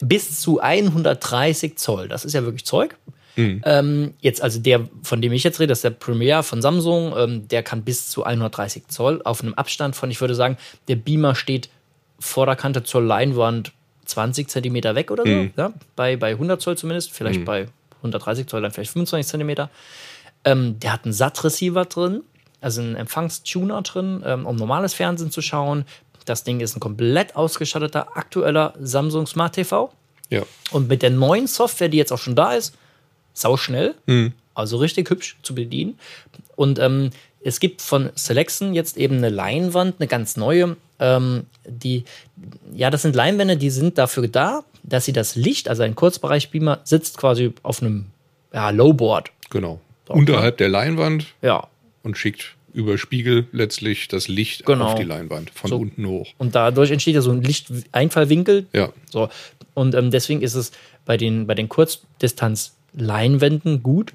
bis 0.00 0.40
zu 0.40 0.60
130 0.60 1.76
Zoll, 1.76 2.08
das 2.08 2.24
ist 2.24 2.32
ja 2.34 2.42
wirklich 2.44 2.64
Zeug. 2.64 2.96
Ähm, 3.36 4.14
jetzt, 4.18 4.42
also 4.42 4.58
der, 4.58 4.88
von 5.04 5.22
dem 5.22 5.30
ich 5.32 5.44
jetzt 5.44 5.60
rede, 5.60 5.68
das 5.68 5.78
ist 5.78 5.84
der 5.84 5.90
Premiere 5.90 6.42
von 6.42 6.60
Samsung, 6.60 7.14
ähm, 7.16 7.46
der 7.46 7.62
kann 7.62 7.84
bis 7.84 8.10
zu 8.10 8.24
130 8.24 8.88
Zoll 8.88 9.22
auf 9.24 9.42
einem 9.42 9.54
Abstand 9.54 9.94
von, 9.94 10.10
ich 10.10 10.20
würde 10.20 10.34
sagen, 10.34 10.56
der 10.88 10.96
Beamer 10.96 11.36
steht 11.36 11.68
vor 12.18 12.46
der 12.46 12.56
Kante 12.56 12.82
zur 12.82 13.00
Leinwand 13.00 13.70
20 14.08 14.48
Zentimeter 14.48 14.94
weg 14.94 15.10
oder 15.10 15.24
so, 15.24 15.48
ja? 15.56 15.72
bei, 15.96 16.16
bei 16.16 16.30
100 16.30 16.60
Zoll 16.60 16.76
zumindest, 16.76 17.12
vielleicht 17.12 17.44
bei 17.44 17.68
130 17.98 18.46
Zoll 18.46 18.62
dann 18.62 18.70
vielleicht 18.70 18.92
25 18.92 19.30
Zentimeter. 19.30 19.70
Ähm, 20.44 20.78
der 20.80 20.92
hat 20.92 21.04
einen 21.04 21.12
SAT-Receiver 21.12 21.84
drin, 21.84 22.22
also 22.60 22.80
einen 22.80 22.96
Empfangstuner 22.96 23.82
drin, 23.82 24.22
ähm, 24.24 24.46
um 24.46 24.56
normales 24.56 24.94
Fernsehen 24.94 25.30
zu 25.30 25.42
schauen. 25.42 25.84
Das 26.24 26.44
Ding 26.44 26.60
ist 26.60 26.76
ein 26.76 26.80
komplett 26.80 27.36
ausgestatteter 27.36 28.16
aktueller 28.16 28.74
Samsung 28.80 29.26
Smart 29.26 29.54
TV. 29.54 29.92
Ja. 30.30 30.42
Und 30.70 30.88
mit 30.88 31.02
der 31.02 31.10
neuen 31.10 31.46
Software, 31.46 31.88
die 31.88 31.96
jetzt 31.96 32.12
auch 32.12 32.18
schon 32.18 32.36
da 32.36 32.52
ist, 32.52 32.76
sauschnell, 33.32 33.94
also 34.54 34.76
richtig 34.76 35.10
hübsch 35.10 35.36
zu 35.42 35.54
bedienen. 35.54 35.98
Und 36.56 36.78
ähm, 36.78 37.10
es 37.40 37.60
gibt 37.60 37.80
von 37.82 38.10
Selection 38.14 38.74
jetzt 38.74 38.96
eben 38.96 39.18
eine 39.18 39.30
Leinwand, 39.30 39.96
eine 39.98 40.08
ganz 40.08 40.36
neue. 40.36 40.76
Ähm, 41.00 41.44
die, 41.66 42.04
ja, 42.74 42.90
das 42.90 43.02
sind 43.02 43.14
Leinwände, 43.14 43.56
die 43.56 43.70
sind 43.70 43.98
dafür 43.98 44.28
da, 44.28 44.64
dass 44.82 45.04
sie 45.04 45.12
das 45.12 45.37
Licht, 45.37 45.68
also 45.68 45.82
ein 45.82 45.94
Kurzbereichbeamer, 45.94 46.80
sitzt 46.84 47.18
quasi 47.18 47.52
auf 47.62 47.82
einem 47.82 48.06
ja, 48.52 48.70
Lowboard. 48.70 49.30
Genau. 49.50 49.80
Unterhalb 50.08 50.56
der 50.56 50.68
Leinwand 50.70 51.26
Ja, 51.42 51.68
und 52.02 52.16
schickt 52.16 52.54
über 52.72 52.96
Spiegel 52.98 53.46
letztlich 53.52 54.08
das 54.08 54.28
Licht 54.28 54.64
Genau. 54.66 54.87
auf 54.88 54.94
die 54.94 55.04
Leinwand 55.04 55.50
von 55.50 55.70
So. 55.70 55.76
unten 55.78 56.06
hoch. 56.06 56.28
Und 56.38 56.54
dadurch 56.54 56.90
entsteht 56.90 57.14
ja 57.14 57.20
so 57.22 57.30
ein 57.30 57.42
Lichteinfallwinkel. 57.42 58.66
Ja. 58.72 58.90
So. 59.11 59.28
Und 59.74 59.94
ähm, 59.94 60.11
deswegen 60.11 60.42
ist 60.42 60.54
es 60.54 60.72
bei 61.04 61.16
den, 61.16 61.46
bei 61.46 61.54
den 61.54 61.68
Kurzdistanz-Leinwänden 61.68 63.82
gut, 63.82 64.12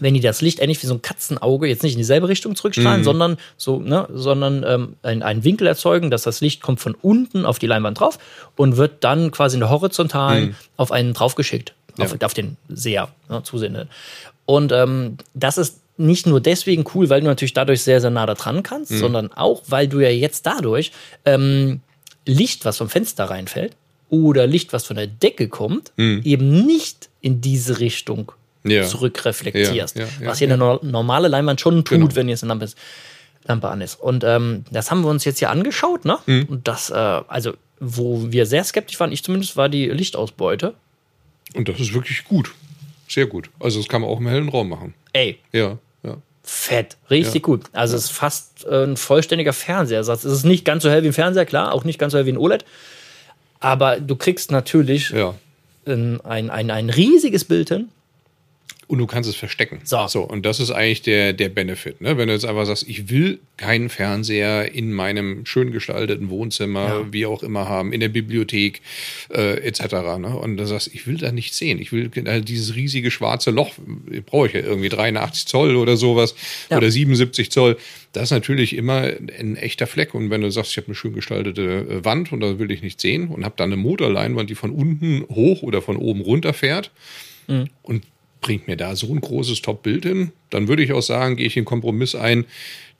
wenn 0.00 0.14
die 0.14 0.20
das 0.20 0.40
Licht 0.40 0.58
ähnlich 0.60 0.82
wie 0.82 0.86
so 0.86 0.94
ein 0.94 1.02
Katzenauge 1.02 1.66
jetzt 1.68 1.82
nicht 1.82 1.92
in 1.92 1.98
dieselbe 1.98 2.28
Richtung 2.28 2.56
zurückstrahlen, 2.56 3.00
sondern 3.04 3.36
so, 3.56 3.78
ne, 3.80 4.08
sondern 4.12 4.64
ähm, 4.66 4.96
ein- 5.02 5.22
einen 5.22 5.44
Winkel 5.44 5.66
erzeugen, 5.66 6.10
dass 6.10 6.22
das 6.22 6.40
Licht 6.40 6.62
kommt 6.62 6.80
von 6.80 6.94
unten 7.00 7.44
auf 7.46 7.58
die 7.58 7.66
Leinwand 7.68 8.00
drauf 8.00 8.18
und 8.56 8.76
wird 8.76 9.04
dann 9.04 9.30
quasi 9.30 9.54
in 9.56 9.60
der 9.60 9.70
horizontalen 9.70 10.56
auf 10.76 10.90
einen 10.90 11.12
draufgeschickt. 11.14 11.74
auf, 12.06 12.22
auf 12.22 12.34
den 12.34 12.56
Seher, 12.68 13.08
ne, 13.28 13.42
Zusehenden. 13.44 13.88
Und 14.46 14.72
ähm, 14.72 15.16
das 15.34 15.58
ist 15.58 15.80
nicht 15.96 16.26
nur 16.26 16.40
deswegen 16.40 16.84
cool, 16.94 17.08
weil 17.08 17.20
du 17.20 17.28
natürlich 17.28 17.52
dadurch 17.54 17.82
sehr, 17.82 18.00
sehr 18.00 18.10
nah 18.10 18.26
da 18.26 18.34
dran 18.34 18.64
kannst, 18.64 18.90
sondern 18.98 19.30
auch, 19.32 19.62
weil 19.68 19.86
du 19.86 20.00
ja 20.00 20.08
jetzt 20.10 20.44
dadurch 20.44 20.90
ähm, 21.24 21.82
Licht, 22.26 22.64
was 22.64 22.78
vom 22.78 22.88
Fenster 22.88 23.26
reinfällt, 23.26 23.76
oder 24.10 24.46
Licht, 24.48 24.72
was 24.72 24.84
von 24.86 24.96
der 24.96 25.06
Decke 25.06 25.48
kommt, 25.48 25.92
eben 26.24 26.66
nicht 26.66 27.08
in 27.20 27.40
diese 27.40 27.78
Richtung 27.78 28.32
Ja. 28.64 28.84
zurückreflektierst. 28.84 29.96
Ja, 29.96 30.04
ja, 30.04 30.26
was 30.26 30.38
hier 30.38 30.48
eine 30.48 30.56
no 30.56 30.78
normale 30.82 31.28
Leinwand 31.28 31.60
schon 31.60 31.84
tut, 31.84 31.98
Genau. 31.98 32.14
wenn 32.16 32.28
jetzt 32.28 32.42
eine 32.42 32.48
Lampe, 32.48 32.64
ist, 32.64 32.78
Lampe 33.46 33.68
an 33.68 33.80
ist. 33.82 33.96
Und 34.00 34.24
ähm, 34.24 34.64
das 34.70 34.90
haben 34.90 35.02
wir 35.02 35.08
uns 35.10 35.24
jetzt 35.26 35.38
hier 35.38 35.50
angeschaut, 35.50 36.04
ne? 36.06 36.18
Mhm. 36.26 36.44
Und 36.48 36.66
das, 36.68 36.88
äh, 36.90 36.94
also, 36.94 37.52
wo 37.78 38.32
wir 38.32 38.46
sehr 38.46 38.64
skeptisch 38.64 38.98
waren, 39.00 39.12
ich 39.12 39.22
zumindest, 39.22 39.56
war 39.58 39.68
die 39.68 39.86
Lichtausbeute. 39.90 40.74
Und 41.54 41.68
das 41.68 41.78
ist 41.78 41.92
wirklich 41.92 42.24
gut. 42.24 42.52
Sehr 43.06 43.26
gut. 43.26 43.50
Also 43.60 43.78
das 43.80 43.88
kann 43.88 44.00
man 44.00 44.08
auch 44.10 44.18
im 44.18 44.26
hellen 44.26 44.48
Raum 44.48 44.70
machen. 44.70 44.94
Ey, 45.12 45.38
Ja, 45.52 45.76
ja. 46.02 46.16
fett, 46.42 46.96
richtig 47.10 47.42
gut. 47.42 47.64
Also 47.72 47.96
es 47.96 48.04
ist 48.04 48.10
fast 48.12 48.64
äh, 48.64 48.84
ein 48.84 48.96
vollständiger 48.96 49.52
Fernsehersatz. 49.52 50.24
Es 50.24 50.32
ist 50.32 50.44
nicht 50.44 50.64
ganz 50.64 50.82
so 50.82 50.90
hell 50.90 51.02
wie 51.02 51.08
ein 51.08 51.12
Fernseher, 51.12 51.44
klar, 51.44 51.72
auch 51.72 51.84
nicht 51.84 51.98
ganz 51.98 52.12
so 52.12 52.18
hell 52.18 52.24
wie 52.26 52.32
ein 52.32 52.38
OLED. 52.38 52.64
Aber 53.60 54.00
du 54.00 54.16
kriegst 54.16 54.50
natürlich 54.50 55.12
ein, 56.24 56.50
ein, 56.50 56.70
ein 56.70 56.90
riesiges 56.90 57.44
Bild 57.44 57.68
hin. 57.68 57.88
Und 58.86 58.98
du 58.98 59.06
kannst 59.06 59.28
es 59.30 59.36
verstecken. 59.36 59.80
So. 59.84 60.06
so 60.08 60.22
und 60.22 60.44
das 60.44 60.60
ist 60.60 60.70
eigentlich 60.70 61.02
der, 61.02 61.32
der 61.32 61.48
Benefit. 61.48 62.00
Ne? 62.00 62.18
Wenn 62.18 62.28
du 62.28 62.34
jetzt 62.34 62.44
einfach 62.44 62.66
sagst, 62.66 62.86
ich 62.88 63.08
will 63.08 63.38
keinen 63.56 63.88
Fernseher 63.88 64.74
in 64.74 64.92
meinem 64.92 65.46
schön 65.46 65.72
gestalteten 65.72 66.28
Wohnzimmer, 66.28 66.88
Ja. 66.88 67.06
wie 67.12 67.24
auch 67.26 67.42
immer 67.42 67.68
haben, 67.68 67.92
in 67.92 68.00
der 68.00 68.08
Bibliothek 68.10 68.82
äh, 69.32 69.58
etc. 69.66 69.80
Ne? 70.18 70.36
Und 70.38 70.56
du 70.58 70.66
sagst, 70.66 70.90
ich 70.92 71.06
will 71.06 71.16
da 71.16 71.32
nichts 71.32 71.56
sehen. 71.56 71.78
Ich 71.80 71.92
will 71.92 72.10
äh, 72.26 72.40
dieses 72.42 72.74
riesige 72.74 73.10
schwarze 73.10 73.50
Loch, 73.50 73.72
brauche 74.26 74.48
ich 74.48 74.52
ja 74.52 74.60
irgendwie 74.60 74.88
83 74.90 75.46
Zoll 75.46 75.76
oder 75.76 75.96
sowas 75.96 76.34
Ja. 76.70 76.76
oder 76.76 76.90
77 76.90 77.50
Zoll. 77.50 77.76
Das 78.12 78.24
ist 78.24 78.30
natürlich 78.32 78.76
immer 78.76 79.10
ein 79.38 79.56
echter 79.56 79.86
Fleck. 79.86 80.14
Und 80.14 80.30
wenn 80.30 80.40
du 80.42 80.50
sagst, 80.50 80.72
ich 80.72 80.76
habe 80.76 80.88
eine 80.88 80.94
schön 80.94 81.14
gestaltete 81.14 81.62
äh, 81.88 82.04
Wand 82.04 82.32
und 82.32 82.40
da 82.40 82.58
will 82.58 82.70
ich 82.70 82.82
nichts 82.82 83.02
sehen 83.02 83.28
und 83.28 83.44
habe 83.44 83.54
dann 83.56 83.72
eine 83.72 83.80
Motorleinwand, 83.80 84.50
die 84.50 84.54
von 84.54 84.70
unten 84.70 85.24
hoch 85.34 85.62
oder 85.62 85.80
von 85.80 85.96
oben 85.96 86.20
runter 86.20 86.52
fährt 86.52 86.90
und 87.82 88.02
bringt 88.44 88.68
mir 88.68 88.76
da 88.76 88.94
so 88.94 89.06
ein 89.12 89.20
großes 89.20 89.62
Top-Bild 89.62 90.04
hin, 90.04 90.32
dann 90.50 90.68
würde 90.68 90.82
ich 90.82 90.92
auch 90.92 91.00
sagen, 91.02 91.36
gehe 91.36 91.46
ich 91.46 91.54
den 91.54 91.64
Kompromiss 91.64 92.14
ein, 92.14 92.44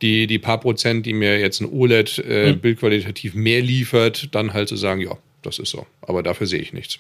die, 0.03 0.27
die 0.27 0.39
paar 0.39 0.59
Prozent, 0.59 1.05
die 1.07 1.13
mir 1.13 1.39
jetzt 1.39 1.61
ein 1.61 1.69
OLED 1.71 2.19
äh, 2.19 2.53
bildqualitativ 2.55 3.35
mehr 3.35 3.61
liefert, 3.61 4.35
dann 4.35 4.53
halt 4.55 4.69
zu 4.69 4.77
sagen, 4.77 5.01
ja, 5.01 5.17
das 5.43 5.59
ist 5.59 5.71
so. 5.71 5.87
Aber 6.03 6.23
dafür 6.23 6.47
sehe 6.47 6.61
ich 6.61 6.73
nichts. 6.73 6.99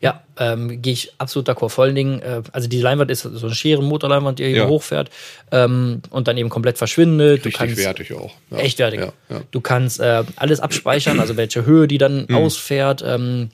Ja, 0.00 0.24
ähm, 0.38 0.80
gehe 0.82 0.92
ich 0.92 1.12
absolut 1.18 1.48
d'accord. 1.48 1.68
Vor 1.68 1.84
allen 1.84 1.94
Dingen, 1.94 2.20
äh, 2.20 2.42
also 2.52 2.68
die 2.68 2.80
Leinwand 2.80 3.10
ist 3.10 3.22
so 3.22 3.46
eine 3.46 3.54
schwere 3.54 3.82
Motorleinwand, 3.82 4.38
die 4.38 4.44
Ja. 4.44 4.66
hochfährt 4.66 5.10
ähm, 5.52 6.00
und 6.10 6.26
dann 6.26 6.36
eben 6.36 6.48
komplett 6.48 6.78
verschwindet. 6.78 7.40
Du 7.40 7.48
Richtig 7.48 7.54
kannst 7.54 7.76
wertig 7.76 8.12
auch. 8.14 8.34
Ja. 8.50 8.58
echt 8.58 8.78
wertig. 8.78 9.00
Ja. 9.00 9.42
Du 9.50 9.60
kannst 9.60 10.00
äh, 10.00 10.24
alles 10.36 10.60
abspeichern, 10.60 11.20
also 11.20 11.36
welche 11.36 11.64
Höhe 11.66 11.86
die 11.86 11.98
dann 11.98 12.26
Mhm. 12.28 12.34
ausfährt. 12.34 13.04
Ähm, 13.06 13.50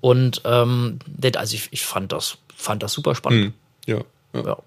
und 0.00 0.42
ähm, 0.44 0.98
also 1.34 1.54
ich, 1.54 1.68
ich 1.70 1.82
fand 1.82 2.12
das, 2.12 2.38
fand 2.58 2.82
das 2.82 2.92
super 2.92 3.14
spannend. 3.14 3.54
Ja, 3.86 3.98
ja. 4.34 4.42
Ja, 4.44 4.58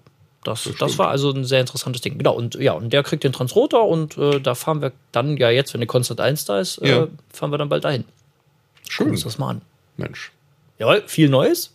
das, 0.44 0.68
das, 0.80 0.98
war 0.98 1.08
also 1.08 1.30
ein 1.30 1.44
sehr 1.44 1.60
interessantes 1.60 2.02
Ding. 2.02 2.18
Genau, 2.18 2.32
und 2.34 2.56
ja, 2.56 2.72
und 2.72 2.92
der 2.92 3.04
kriegt 3.04 3.22
den 3.22 3.32
Transrotor 3.32 3.88
und 3.88 4.18
äh, 4.18 4.40
da 4.40 4.56
fahren 4.56 4.82
wir 4.82 4.92
dann 5.12 5.36
ja 5.36 5.50
jetzt, 5.50 5.72
wenn 5.72 5.80
die 5.80 5.86
Constant 5.86 6.20
1 6.20 6.46
da 6.46 6.58
ist, 6.58 6.78
äh, 6.78 6.88
Ja. 6.88 7.06
fahren 7.32 7.52
wir 7.52 7.58
dann 7.58 7.68
bald 7.68 7.84
dahin. 7.84 8.02
Gucken 8.02 8.90
Schön. 8.90 9.10
uns 9.10 9.22
das 9.22 9.38
mal 9.38 9.50
an. 9.50 9.62
Mensch. 9.96 10.32
Jawohl, 10.78 11.04
viel 11.06 11.28
Neues. 11.28 11.74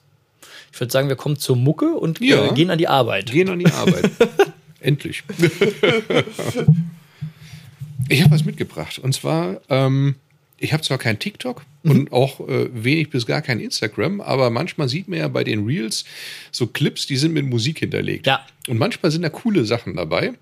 Ich 0.74 0.80
würde 0.82 0.92
sagen, 0.92 1.08
wir 1.08 1.16
kommen 1.16 1.38
zur 1.38 1.56
Mucke 1.56 1.94
und 1.94 2.20
Ja. 2.20 2.46
äh, 2.48 2.54
gehen 2.54 2.70
an 2.70 2.78
die 2.78 2.88
Arbeit. 2.90 3.32
Gehen 3.32 3.50
an 3.50 3.60
die 3.60 3.68
Arbeit. 3.72 4.12
Endlich. 4.82 5.24
ich 8.10 8.22
habe 8.24 8.32
was 8.34 8.44
mitgebracht. 8.44 9.00
Und 9.00 9.14
zwar, 9.14 9.62
ähm, 9.70 10.16
ich 10.60 10.74
habe 10.74 10.84
zwar 10.84 10.98
kein 10.98 11.20
TikTok 11.20 11.63
und 11.84 12.12
auch 12.12 12.48
äh, 12.48 12.70
wenig 12.74 13.10
bis 13.10 13.26
gar 13.26 13.41
kein 13.41 13.60
Instagram, 13.60 14.22
aber 14.22 14.50
manchmal 14.50 14.89
sieht 14.89 15.08
man 15.08 15.20
ja 15.20 15.28
bei 15.28 15.43
den 15.43 15.65
Reels 15.65 16.06
so 16.52 16.67
Clips, 16.67 17.06
die 17.06 17.17
sind 17.17 17.34
mit 17.34 17.46
Musik 17.46 17.80
hinterlegt. 17.80 18.28
Ja. 18.28 18.46
Und 18.67 18.78
manchmal 18.78 19.12
sind 19.12 19.22
da 19.22 19.30
coole 19.30 19.65
Sachen 19.65 19.96
dabei. 19.96 20.34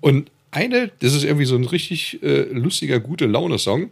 Und 0.00 0.30
eine, 0.50 0.90
das 1.00 1.14
ist 1.14 1.24
irgendwie 1.24 1.44
so 1.44 1.56
ein 1.56 1.64
richtig 1.64 2.22
äh, 2.22 2.42
lustiger, 2.52 3.00
gute 3.00 3.26
Laune-Song. 3.26 3.90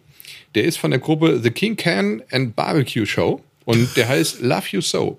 Der 0.55 0.65
ist 0.65 0.79
von 0.79 0.91
der 0.91 1.01
Gruppe 1.01 1.41
The 1.43 1.51
King 1.51 1.77
Can 1.77 2.23
and 2.31 2.55
Barbecue 2.55 3.07
Show. 3.07 3.43
Und 3.65 3.97
der 3.97 4.09
heißt 4.09 4.41
Love 4.43 4.67
You 4.71 4.81
So. 4.81 5.19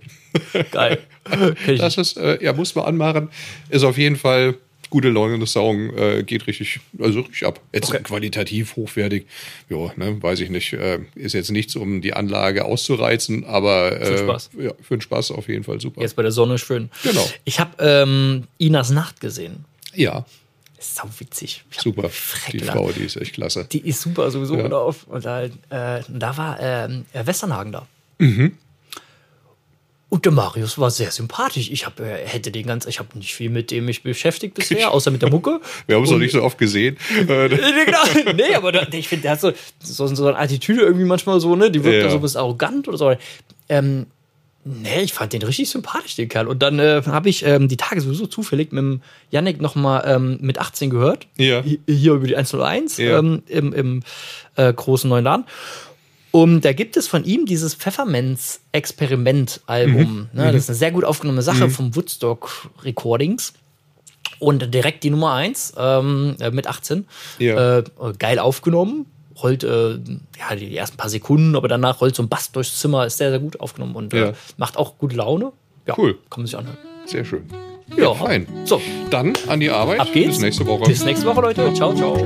Geil. 0.72 1.00
Das 1.80 1.98
ist, 1.98 2.18
äh, 2.18 2.44
ja, 2.44 2.54
muss 2.54 2.76
man 2.76 2.86
anmachen. 2.86 3.30
Ist 3.70 3.84
auf 3.84 3.98
jeden 3.98 4.16
Fall 4.16 4.60
gute 4.90 5.10
Laune. 5.10 5.40
Das 5.40 5.52
Song 5.54 5.96
äh, 5.98 6.24
geht 6.24 6.48
richtig, 6.48 6.80
also 7.00 7.22
richtig 7.22 7.46
ab. 7.46 7.60
Jetzt 7.74 7.90
Okay. 7.90 8.04
qualitativ 8.04 8.76
hochwertig. 8.76 9.26
Ja, 9.70 9.92
ne, 9.96 10.22
weiß 10.22 10.40
ich 10.42 10.50
nicht. 10.50 10.74
Äh, 10.74 11.00
ist 11.16 11.34
jetzt 11.34 11.52
nichts, 11.52 11.76
um 11.76 12.02
die 12.02 12.14
Anlage 12.14 12.66
auszureizen, 12.66 13.46
aber 13.46 14.00
äh, 14.00 14.06
Für 14.06 14.18
Spaß. 14.18 14.50
Ja, 14.60 14.72
für 14.82 14.98
den 14.98 15.02
Spaß 15.02 15.32
auf 15.32 15.48
jeden 15.48 15.64
Fall 15.64 15.80
super. 15.82 16.02
Jetzt 16.02 16.16
bei 16.16 16.22
der 16.24 16.32
Sonne 16.32 16.58
schön. 16.58 16.90
Genau. 17.04 17.28
Ich 17.44 17.60
habe 17.60 17.72
ähm, 17.80 18.44
Inas 18.58 18.90
Nacht 18.92 19.20
gesehen. 19.22 19.66
Ja, 19.94 20.26
Ist 20.78 20.96
sau 20.96 21.10
witzig. 21.20 21.64
Super. 21.72 22.10
Die. 22.52 22.60
Frau, 22.60 22.92
die 22.92 23.04
ist 23.04 23.16
echt 23.16 23.34
klasse. 23.34 23.66
Die 23.72 23.80
ist 23.88 24.02
super 24.02 24.30
sowieso 24.30 24.58
Ja. 24.58 24.66
Und 24.68 25.26
da, 25.26 25.44
äh, 25.44 25.50
da 26.08 26.38
war 26.38 26.60
ähm, 26.60 27.06
Westernhagen 27.14 27.72
da. 27.72 27.88
Mhm. 28.18 28.58
Und 30.16 30.24
der 30.24 30.32
Marius 30.32 30.78
war 30.78 30.92
sehr 30.92 31.12
sympathisch. 31.12 31.70
Ich 31.70 31.86
hab, 31.86 32.00
äh, 32.00 32.26
hätte 32.26 32.50
den 32.50 32.66
ganz, 32.66 32.86
ich 32.86 33.00
habe 33.00 33.10
nicht 33.18 33.36
viel 33.36 33.50
mit 33.50 33.70
dem 33.70 33.84
mich 33.84 34.02
beschäftigt 34.02 34.54
bisher, 34.54 34.92
außer 34.92 35.12
mit 35.12 35.22
der 35.22 35.30
Mucke. 35.30 35.60
Wir 35.88 35.98
haben 35.98 36.04
es 36.04 36.10
noch 36.10 36.18
nicht 36.20 36.32
so 36.32 36.42
oft 36.42 36.58
gesehen. 36.58 36.96
Äh, 37.28 37.50
Nee, 37.50 37.86
genau. 37.86 38.32
nee, 38.34 38.56
aber 38.56 38.72
da, 38.72 38.88
ich 38.94 39.10
finde, 39.10 39.24
der 39.24 39.32
hat 39.32 39.42
so, 39.42 39.52
so, 39.84 40.08
so 40.08 40.28
eine 40.28 40.38
Attitüde 40.38 40.84
irgendwie 40.84 41.04
manchmal 41.06 41.42
so, 41.42 41.54
ne? 41.58 41.70
Die 41.70 41.84
wirkt 41.84 41.98
Ja. 41.98 42.04
da 42.04 42.10
so 42.12 42.16
ein 42.16 42.22
bisschen 42.22 42.40
arrogant 42.40 42.88
oder 42.88 42.98
so. 42.98 43.14
Ähm, 43.68 44.06
nee, 44.64 45.02
ich 45.02 45.12
fand 45.14 45.34
den 45.34 45.42
richtig 45.44 45.70
sympathisch, 45.70 46.16
den 46.16 46.30
Kerl. 46.30 46.48
Und 46.48 46.62
dann 46.64 46.80
äh, 46.80 47.02
habe 47.08 47.28
ich 47.28 47.46
ähm, 47.46 47.68
die 47.68 47.76
Tage 47.78 48.00
sowieso 48.00 48.26
zufällig 48.26 48.72
mit 48.72 48.82
dem 48.82 49.02
Yannick 49.32 49.60
nochmal 49.60 50.04
ähm, 50.08 50.38
mit 50.40 50.60
18 50.60 50.90
gehört. 50.92 51.28
Ja. 51.38 51.62
Hi- 51.62 51.80
Hier 51.88 52.14
über 52.14 52.26
die 52.28 52.38
101 52.38 52.98
Ja. 52.98 53.20
ähm, 53.20 53.44
im, 53.48 53.74
im 53.74 54.04
äh, 54.56 54.72
großen 54.72 55.10
neuen 55.10 55.26
Laden. 55.26 55.44
Und 56.36 56.66
da 56.66 56.74
gibt 56.74 56.98
es 56.98 57.08
von 57.08 57.24
ihm 57.24 57.46
dieses 57.46 57.76
Pfefferminz-Experiment-Album. 57.76 60.02
Mhm. 60.02 60.28
Ne? 60.34 60.52
Das 60.52 60.64
ist 60.64 60.70
eine 60.70 60.76
sehr 60.78 60.92
gut 60.92 61.06
aufgenommene 61.06 61.42
Sache 61.42 61.70
vom 61.70 61.96
Woodstock 61.96 62.68
Recordings. 62.84 63.54
Und 64.40 64.74
direkt 64.74 65.06
die 65.06 65.12
Nummer 65.12 65.32
1 65.36 65.76
ähm, 65.78 66.36
äh, 66.42 66.52
mit 66.52 66.68
18. 66.68 67.06
Ja. 67.40 67.78
Äh, 67.80 67.84
geil 68.20 68.40
aufgenommen. 68.40 69.06
Rollt 69.42 69.64
äh, 69.64 69.92
ja, 69.94 70.56
die 70.60 70.76
ersten 70.76 70.98
paar 70.98 71.08
Sekunden, 71.10 71.56
aber 71.56 71.70
danach 71.70 72.02
rollt 72.02 72.18
so 72.18 72.24
ein 72.24 72.28
Bass 72.28 72.52
durchs 72.52 72.80
Zimmer. 72.80 73.06
Ist 73.06 73.18
sehr, 73.18 73.30
sehr 73.30 73.40
gut 73.40 73.62
aufgenommen 73.62 73.96
und 73.96 74.12
Ja. 74.14 74.26
äh, 74.30 74.34
macht 74.58 74.76
auch 74.78 74.98
gute 74.98 75.16
Laune. 75.16 75.54
Ja, 75.88 75.94
Cool. 75.98 76.16
Kann 76.30 76.42
man 76.42 76.48
sich 76.48 76.58
anhören. 76.58 76.78
Sehr 77.06 77.24
schön. 77.24 77.44
Ja, 77.96 78.14
fein. 78.14 78.46
So, 78.66 78.82
Dann 79.10 79.32
an 79.48 79.62
die 79.62 79.70
Arbeit. 79.70 80.02
ab 80.02 80.10
geht's. 80.12 80.32
Bis 80.36 80.42
nächste 80.42 80.66
Woche. 80.66 80.84
Bis 80.86 81.06
nächste 81.06 81.26
Woche, 81.28 81.40
Leute. 81.40 81.74
Ciao, 81.74 81.94
ciao. 81.96 82.18